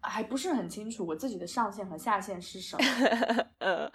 [0.00, 2.84] 还不是很清楚我自己的上限和下限是什么。
[3.60, 3.90] 呃，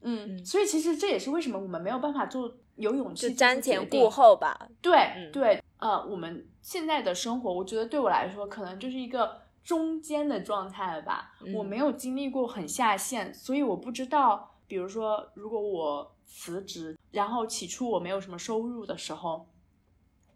[0.00, 2.56] 嗯，所以其实这也是为什么我们没有办法做。
[2.76, 11.32] 有勇气瞻前顾后吧，对对，呃，我们现在的生活，我觉得对我来说，可能就是一个中间的状态吧。
[11.52, 19.48] 我没有经历过很下线，所以我不知道，比如说，如果我辞职，然后起初我没有什么收入的时候，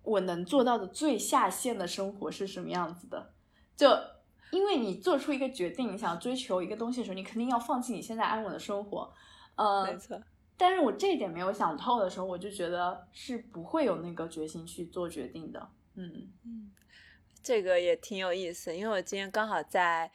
[0.02, 3.32] 我能做到的最下限的生活是什么样子的？
[3.76, 3.88] 就
[4.50, 9.12] 因为你做出一个决定，你想追求一个东西的时候，你肯定要放弃你现在安稳的生活，
[9.54, 10.20] 呃，没错。
[10.56, 15.70] 但是我这一点没有想透的时候，我就觉得是不会有那个决心去做决定的。
[15.94, 16.70] 嗯嗯，
[17.42, 20.10] 这个也挺有意思，因为我今天刚好在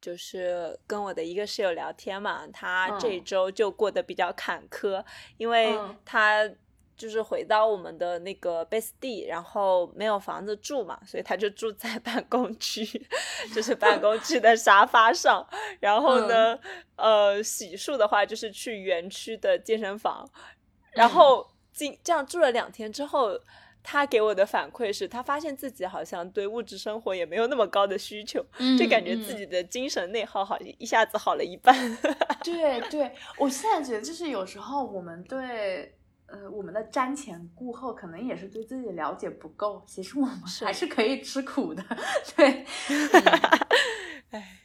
[0.00, 5.04] 就是跟我的一个室友聊天嘛，他这周就过得比较坎坷，
[5.36, 6.48] 因为他。
[6.98, 12.84] 就是回到我们的那个 base 地，然后没有房子住嘛，所以他就住在办公区，
[13.54, 15.46] 就是办公区的沙发上。
[15.78, 16.58] 然后呢，
[16.96, 20.28] 呃，洗漱的话就是去园区的健身房。
[20.90, 23.38] 然后进这样住了两天之后，
[23.84, 28.44] 他给我的反馈是他发现自己好像对物质生活也没有那么高的需求，
[28.76, 31.96] 就感觉自己的精神内耗好一下子好了一半。
[32.42, 35.94] 对对，我现在觉得就是有时候我们对。
[36.30, 41.82] 呃，我们的瞻前顾后可能也是对自己了解不够，其实我们还是可以吃苦的。
[42.36, 42.66] 对，
[44.28, 44.60] 哎，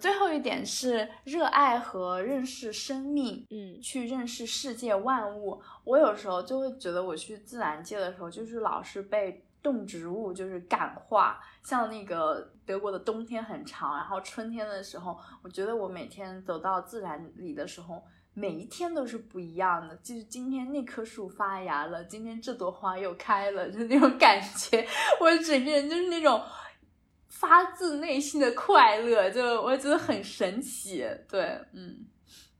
[0.00, 5.60] 最后一点是热爱和认识生命，嗯，去认识世界万物。
[5.84, 11.38] 我有时候就会觉得，我去自然界的时候，就是老是被动植物就是感化。
[11.62, 18.02] 像那个德国的冬天很长，然后春天的时候，我觉得我每天走到自然里的时候。
[18.38, 24.86] 每一天都是不一样的，就是今天那棵树发芽了，今天这朵花又开了，就那种感觉，
[25.20, 26.40] 我整个人就是那种
[27.26, 31.04] 发自内心的快乐，就我觉得很神奇。
[31.28, 32.06] 对，嗯，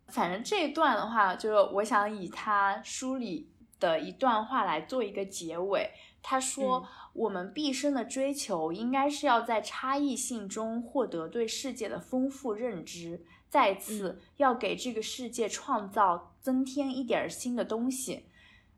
[0.08, 3.48] 反正这一段的话，就是我想以他书里
[3.78, 5.90] 的一段话来做一个结尾。
[6.20, 18.26] 他说：“我们毕生的追求，应该是要在差异性中获得对世界的丰富认知。”再次要给这个世界创造、增添一点新的东西，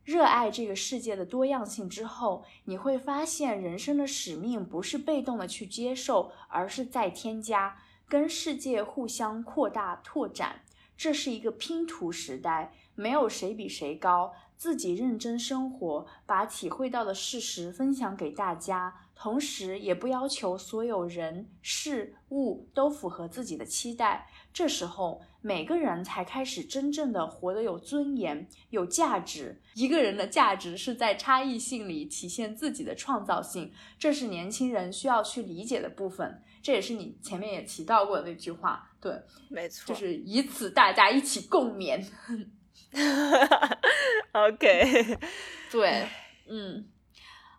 [0.04, 7.78] 热爱这个世界的多样性之后，你会发现人生的使命不是被动的去接受，而是在添加，
[8.08, 10.62] 跟世界互相扩大拓展。
[10.96, 24.26] 这是一个拼图时代，没有谁比谁高，自己认真生活，把体会到的事实分享给大家，同时也不要求所有人事物都符合自己的期待。
[24.50, 29.60] 这时候，每个人才开始真正的活得有尊严、有价值。
[29.74, 36.42] 一个人的价值是在差异性里体现自己的创造性，这是年轻人需要去理解的部分。
[36.62, 39.12] 这也是你前面也提到过的那句话，对，
[39.50, 42.02] 没错，就是以此大家一起共勉。
[44.32, 45.18] OK，
[45.70, 46.08] 对，
[46.48, 46.88] 嗯，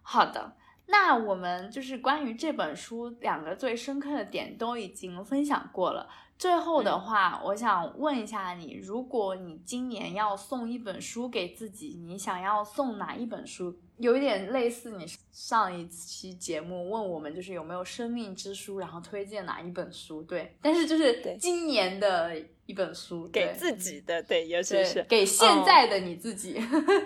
[0.01, 0.55] 好的。
[0.91, 6.07] 那我们就是关于这本书两个最深刻的点都已经分享过了。
[6.37, 13.79] 最后的话，我想问一下你，如果你今年要送一本书给自己，你想要送哪一本书？
[13.97, 20.23] 有一点类似你上一期节目问我们，就是有没有生命之书，然后推荐哪一本书？
[20.23, 22.35] 对，但是就是今年的
[22.65, 26.59] 一本书，给自己的，对，尤其是给现在的你自己。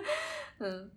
[0.60, 0.90] 嗯，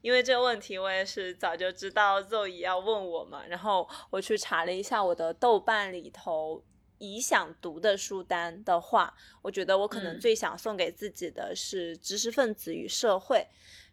[0.00, 6.62] 因为这个问题我也是早就知道肉姨要问我嘛，然后我去查了一下我的豆瓣里头。
[7.00, 13.36] 已想读的书单的话，我觉得我可能最想送给自己的是《知识分子与社会》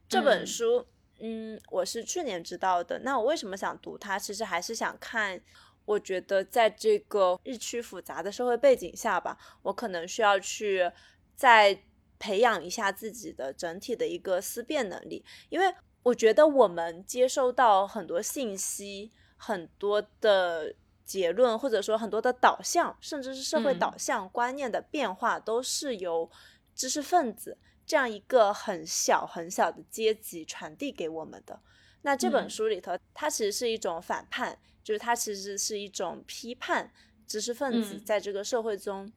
[0.09, 0.83] 这本书。
[1.19, 2.97] 嗯，我是去年知道的。
[3.03, 4.17] 那我为什么想读它？
[4.17, 5.39] 其实还是想看，
[5.85, 10.91] 我觉得在这个日趋复杂的社会背景下吧，我可能需要去
[11.35, 11.79] 再
[12.17, 15.71] 培养一下自己的整体的一个思辨能力，因为
[16.05, 20.73] 我觉得我们接收到很多信息，很多的。
[21.05, 26.27] 结论或者说很多的导向，甚至是社会导向观念的变化，都是由
[26.73, 31.59] 知识分子这样一个很小很小的阶级传递给我们的。
[32.01, 36.91] 那这本书里头，它其实是一种反叛，就是它其实是一种批判
[37.27, 39.13] 知识分子在这个社会中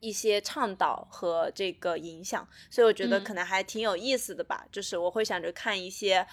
[0.00, 2.46] 一些倡导和这个影响。
[2.70, 6.26] 所以我觉得可能还挺有意思的吧，就是我会想着看一些。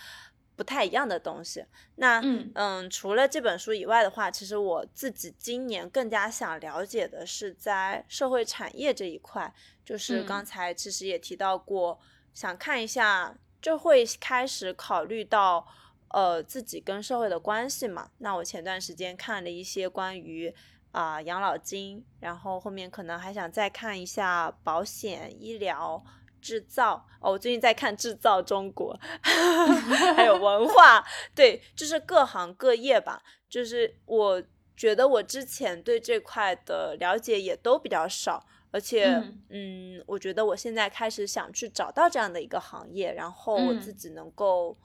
[0.55, 1.65] 不太一样的东西。
[1.95, 9.51] 那嗯嗯，除了这本书以外的话，其实我自己今年更加想了解的是在社会产业这一块。
[9.83, 11.99] 就是刚才其实也提到过，
[12.35, 15.67] 想看一下，就会开始考虑到
[16.09, 18.11] 呃自己跟社会的关系嘛。
[18.19, 20.53] 那我前段时间看了一些关于
[20.93, 26.01] 啊养老金，然后后面可能还想再看一下保险、医疗。
[26.43, 28.93] 制造哦，我最近在看《制造中国》，
[30.13, 31.01] 还有文化，
[31.33, 33.23] 对，就是各行各业吧。
[33.47, 34.43] 就是我
[34.75, 39.05] 觉得我之前对这块的了解也都比较少，而且，
[39.51, 44.77] 嗯，我觉得我现在开始想去找到这样的一个行业，然后我自己能够，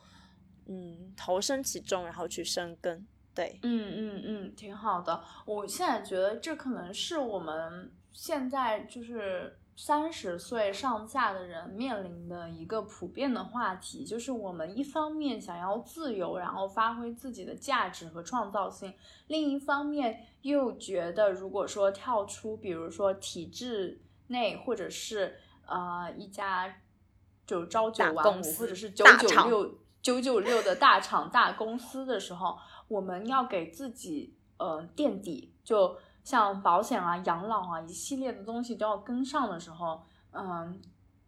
[0.67, 3.05] 嗯，投身其中，然后去生根。
[3.39, 5.23] 对，嗯嗯嗯，挺好的。
[5.45, 9.57] 我现在觉得这可能是我们现在就是。
[9.81, 18.93] 三十岁上下的人面临的一个普遍的话题，就是我们一方面想要自由，然后发挥自己的价值和创造性，
[19.29, 26.75] 另一方面又觉得，如果说跳出，比如说体制内，或者是呃一家
[27.47, 32.59] 就朝九晚五，或者是九九六九九六的大厂大公司的时候，
[32.89, 35.97] 我们要给自己呃垫底，就。
[36.25, 39.99] 像保险啊、养老啊一系列的东西都要跟上的时候，
[40.31, 40.79] 嗯，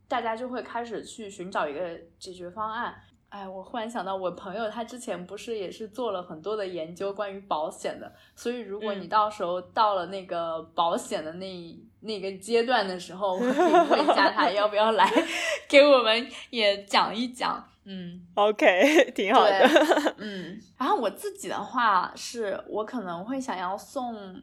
[0.06, 2.94] 大家就会开始去寻找一个解决方案。
[3.30, 15.10] 哎，我忽然想到，我朋友他之前不是也是做了很多的研究关于保险的，所以如果你到时候到了那个保险的那那个阶段的时候，我可以问一下他 要不要来
[15.66, 17.69] 给我们也讲一讲。
[17.84, 20.14] 嗯，OK， 挺好的。
[20.18, 24.42] 嗯，然后我自己的话是，我可能会想要送。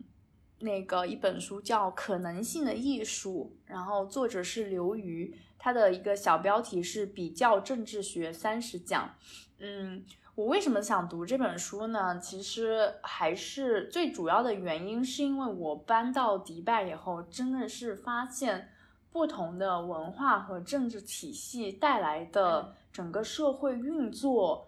[0.60, 9.14] 那个一本书叫《可能性的艺术》，然后作者是刘瑜，他的一个小标题是“比较政治学三十讲”。
[9.62, 10.04] 嗯，
[10.34, 12.18] 我为什么想读这本书呢？
[12.18, 18.72] 其实还是最主要的原因，是因为我搬到迪拜以后，真的是发现
[19.12, 24.68] 不同的文化和政治体系带来的整个社会运作。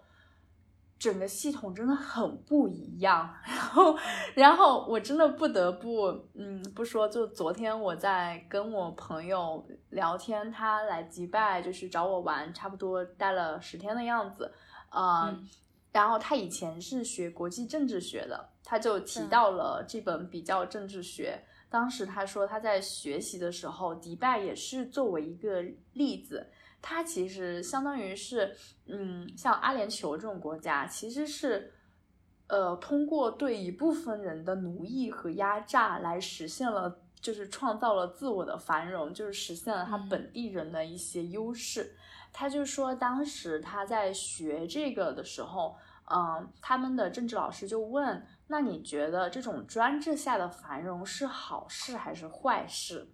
[0.98, 3.96] 整个系统真的很不一样， 然后，
[4.34, 14.52] 然后我真的不得不，嗯，不说，就昨天我在跟我朋友聊天，他来迪拜就是找我玩，差不多待了十天的样子，
[14.94, 15.48] 嗯，
[15.90, 26.46] 然后他以前是学国际政治学的，他就提到了这本比较政治学，当时他说他在学习的时候，迪拜也是作为一个例子。
[26.82, 31.72] 它其实相当于是，嗯，像阿联酋这种国家，其实是，
[32.46, 41.94] 呃，通过对一部分人的奴役和压榨来实现了，就是创造了自我的繁荣，就是实现了他本地人的一些优势。
[42.32, 45.76] 他就说，当时他在学这个的时候，
[46.10, 53.08] 嗯，他们的政治老师就问：“那你觉得这种专制下的繁荣是好事还是坏事？”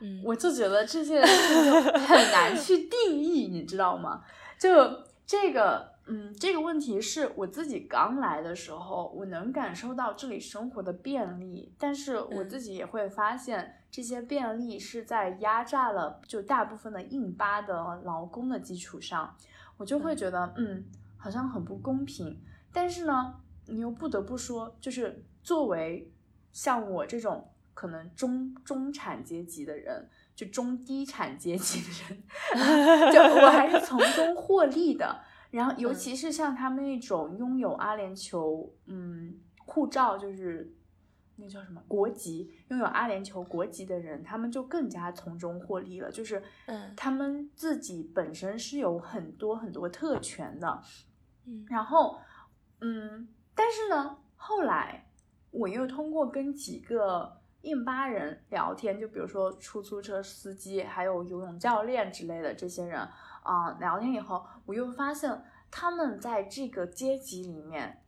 [0.00, 4.22] 嗯，我就觉得这些很难去定义，你知道吗？
[4.60, 4.70] 就
[5.26, 19.34] 这个，嗯，这个问题是我自己刚来的时候，我能感受到这里生活的便利，但是我自己也会发现，这些便利是在压榨了就大部分的印巴的劳工的基础上，
[19.78, 20.84] 我就会觉得，嗯，
[21.16, 22.40] 好像很不公平。
[22.72, 23.34] 但是呢，
[23.66, 26.12] 你又不得不说，就是作为
[26.52, 27.48] 像我这种。
[27.76, 35.20] 可能中中产阶级的人，就中低产阶级的人， 就我还是从中获利的。
[35.50, 40.74] 然后，尤其是像他们那种拥有阿联酋嗯护照，就是
[41.36, 46.10] 那叫什么国籍，拥有阿联酋国籍的人，他们就更加从中获利了。
[46.10, 50.82] 就是嗯，他们自己本身是有很多很多特权的。
[51.44, 52.18] 嗯，然后
[52.80, 55.10] 嗯，但是呢，后来
[55.50, 57.42] 我又通过跟几个。
[57.66, 63.00] 印巴人聊天，就比如说出租车司机，还有游泳教练之类的这些人
[63.42, 68.04] 啊，聊天以后，我又发现他们在这个阶级里面，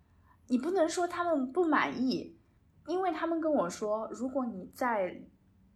[0.46, 2.38] 你不能说他们不满意，
[2.86, 5.20] 因为他们跟我说，如果你在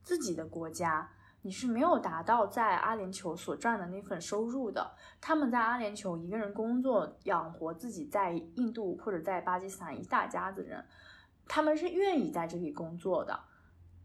[0.04, 1.10] 自己的国家，
[1.40, 4.94] 你是没有达到在阿联酋所赚的那份收入的。
[5.20, 10.84] 他们在阿联酋一个人工作养活自己，在印度或者在巴基斯坦一大家子人，
[11.48, 13.36] 他们是愿意在这里工作的。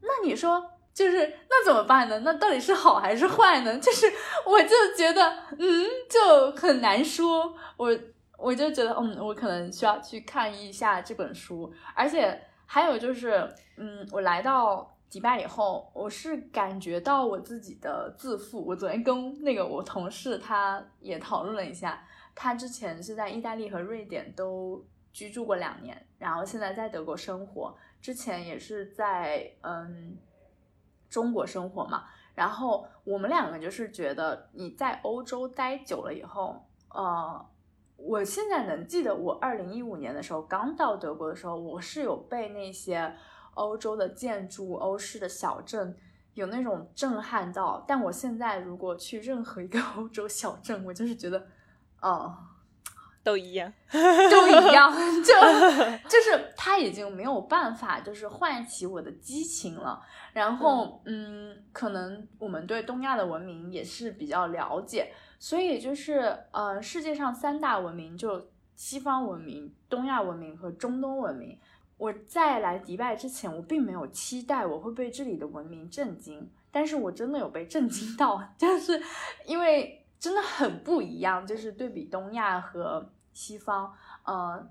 [0.02, 0.64] 那你说，
[0.94, 1.18] 就是
[1.50, 2.20] 那怎么办呢？
[2.20, 3.78] 那到底是好还是坏呢？
[3.80, 4.06] 就是
[4.46, 7.54] 我就觉得，嗯，就很难说。
[7.78, 7.98] 我
[8.38, 11.72] 我就觉得，嗯，我可能需要去看一下这本书。
[11.94, 13.48] 而且还有就是，
[13.78, 18.64] 嗯，我来到迪拜以后，我是感觉到我自己的自负。
[18.66, 22.04] 我昨天跟那个我同事他也讨论了一下，
[22.36, 27.76] 他之前是在意大利和瑞典都居住过两年，然后现在在德国生活。
[28.02, 30.18] 之前也是在嗯
[31.10, 32.06] 中国生活嘛，
[32.36, 37.46] 然后我们两个就是觉得你在欧洲待久了以后，呃，
[37.96, 43.16] 我现在能记得我二零一五年的时候刚到德国的时候，我是有被那些
[43.56, 45.98] 欧洲的建筑、欧式的小镇
[46.34, 51.48] 有那种震撼到，但我现在如果去任何一个 欧洲小镇，我就是觉得，
[52.02, 52.38] 哦。
[53.28, 54.90] 都一样， 都一样，
[55.22, 55.34] 就
[56.08, 60.02] 就是他已经没有办法，就是唤起我的激情了。
[60.32, 68.48] 然后，嗯，可能我们对东亚的文明也是比较了解，所以就是，呃，世界上三大文明，就
[68.78, 71.60] 西方文明、东亚文明和中东文明。
[71.98, 79.02] 我在来迪拜之前，我并没有期待我会被这里的文明震惊，但是我真的有被震惊到， 就是
[79.46, 83.94] 因为真的很不一样，就是对比东亚和西方，
[84.24, 84.68] 呃，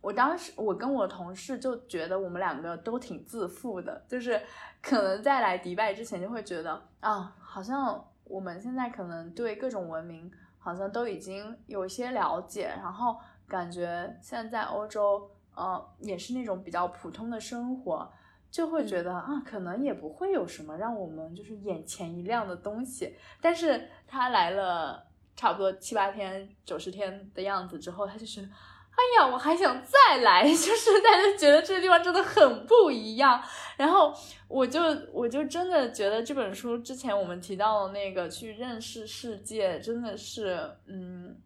[0.00, 4.40] 我当时我跟我同事就觉得我们两个都挺自负的，就是
[4.80, 15.30] 可能在来迪拜之前就会觉得啊，好像我们现在可能对各种文明好像都已经有一些了解，然后感觉现在在欧洲。
[15.58, 18.08] 呃，也是那种比较普通的生活，
[18.48, 23.16] 就会觉得啊，可能也不会有什么让我们就是眼前一亮的东西。
[23.40, 25.04] 但是他来了
[25.38, 33.40] 差不多七八天、九十天的样子之后，他就觉得，哎呀，我还想再来， 就是大家觉得这个地方真的很不一样。
[33.76, 34.12] 然后
[34.48, 34.82] 我就
[35.12, 41.36] 我就真的觉得这本书之前我们提到的那个去认识世界，真的是嗯，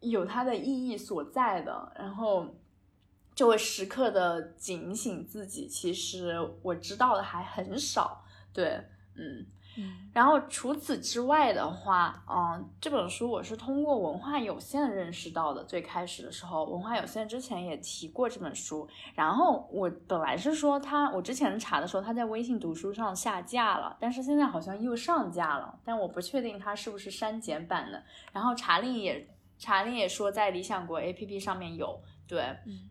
[0.00, 1.92] 有它的意义所在的。
[1.96, 2.46] 然后。
[3.32, 8.22] 就会时刻的警醒自己，其实我知道的还很少，
[8.52, 8.78] 对，
[9.14, 9.46] 嗯，
[10.12, 15.64] 然后除此之外的话，嗯，这本书我是通过文化有限认识到的。
[15.64, 28.02] 最开始的时候，文化有限之前也提过这本书，然后我本来是说他，我之前查的时候他在微信读书上下架了，但是现在好像又上架了，但我不确定它是不是删减版的。
[28.32, 29.28] 然后查令也
[29.58, 32.00] 查令也说在理想国 APP 上面有。
[32.26, 32.42] 对，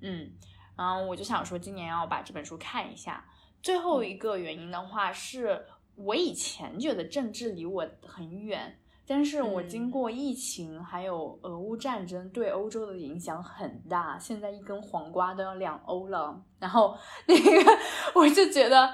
[0.01, 0.31] 嗯，
[0.75, 3.25] 然后我就想说，今年要把这本书看一下。
[3.61, 5.65] 最后一个原因的话，是
[5.99, 16.41] 我以前觉得政治离我很远，但是我经过疫情还有俄乌战争对欧洲的影响很大，现在一根黄瓜都要两欧了。
[16.59, 16.97] 然后
[17.27, 17.77] 那个
[18.15, 18.89] 我就觉得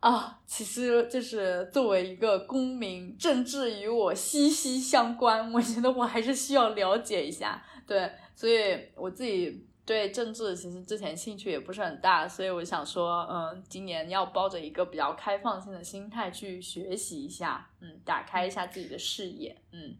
[0.00, 7.62] 啊，其实就是作为一个公民，政治与我息息相关，我觉得我还是需要了解一下。
[7.86, 9.66] 对，所以我自己。
[9.90, 19.96] 对政治其实之前兴趣也不是很大，所以我想说，嗯，今年要抱着一个比较开放性的心态去学习一下，嗯，打开一下自己的视野，嗯。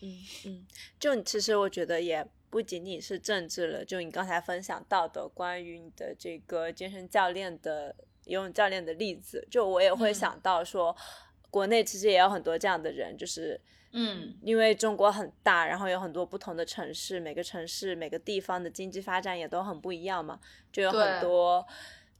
[0.00, 0.66] 嗯嗯，
[0.98, 7.94] 就其实我觉得也不仅仅是政治了，就你刚才分享到的关于你的这个健身教练的
[8.24, 10.96] 游泳教练的例子，就我也会想到说，
[11.50, 13.60] 国内其实也有很多这样的人，就是。
[13.90, 20.38] 嗯，因为中国很大，然后有很多不同的城市，每个城市每个地方的经济发展也都很不一样嘛，
[20.70, 21.66] 就有很多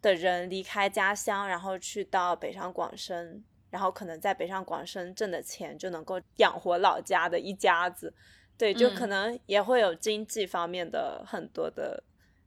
[0.01, 8.15] 的人离开家乡，然后去到北上广深，然后可能在北上广深挣的钱就能够养活老家的一家子，
[8.57, 12.03] 对，就可能也会有经济方面的很多的，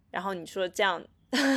[0.09, 1.05] 然后你说这样，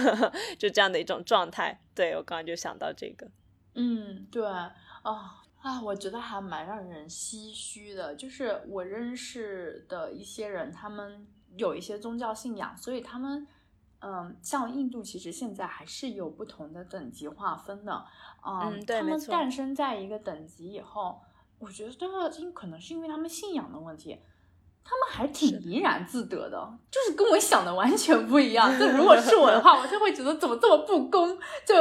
[0.59, 3.26] 就这样的一种状态，对我刚刚就想到这个，
[3.74, 4.42] 嗯，对，
[5.05, 5.31] 哦。
[5.62, 8.14] 啊，我觉得还蛮让人唏嘘的。
[8.14, 11.26] 就是我认识的一些人，他们
[11.56, 13.48] 有一些宗教信仰，所以他们，
[14.01, 18.05] 嗯，像印度，其实现在还是有不同的等级划分的。
[18.44, 21.18] 嗯，对，他们诞生在一个等级以后，
[21.59, 24.20] 我觉得这个因可能是因为他们信仰的问题，
[24.85, 28.78] 他们还挺怡然自得的，就是跟我想的完全不一样。
[28.78, 31.74] 就如果是我的话，我就会觉得怎么这么不公，就。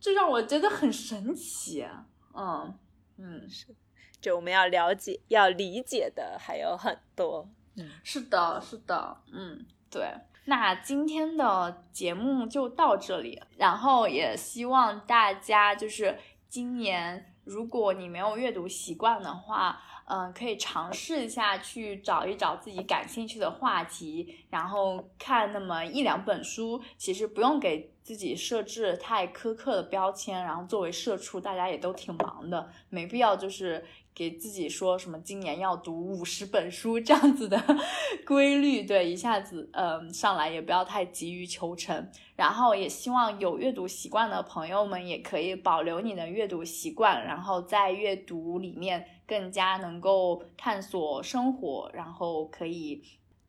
[0.00, 1.86] 这让我觉得很神奇，
[2.34, 2.78] 嗯
[3.16, 3.74] 嗯，是，
[4.20, 10.12] 就我们要了解、要理解的还有很多，嗯，是的，是的，嗯，对。
[10.44, 16.18] 那今天的节目就到这里，然后也希望大家就是
[16.48, 19.82] 今年，如果你没有阅读习惯的话。
[20.10, 26.82] 嗯，可以尝试一下去找一找自己感兴趣的话题，然后看那么一两本书。
[26.96, 30.42] 其实不用给自己设置太苛刻的标签。
[30.42, 37.62] 然后作为社畜，大家也都挺忙的，没必要就是给自己说什么今年要读五十本书这样子的
[38.26, 38.84] 规律。
[38.84, 42.10] 对，一下子嗯上来也不要太急于求成。
[42.34, 49.06] 然后也希望有阅读习惯的朋友们也可以保留你的阅读习惯，然后在阅读里面。
[49.28, 53.02] 更加能够探索生活，然后可以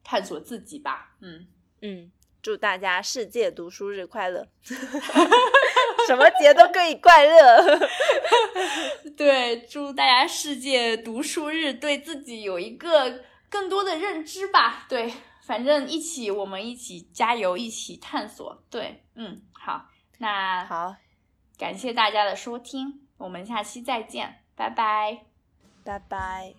[0.04, 1.16] 探索自己吧。
[1.22, 1.48] 嗯
[1.82, 4.48] 嗯，祝大家世界读书日快乐！
[6.08, 7.80] 什么节都可以快乐。
[9.16, 14.86] 对，祝大家世界读书日对自己有一个更多的认知吧。
[14.90, 15.14] 对，
[15.46, 18.64] 反正一起，我们一起加油，一起探索。
[18.70, 19.86] 对，嗯，好，
[20.18, 20.96] 那好，
[21.58, 25.26] 感谢大家的收听，我们下期再见，拜拜。
[25.84, 26.54] 拜拜。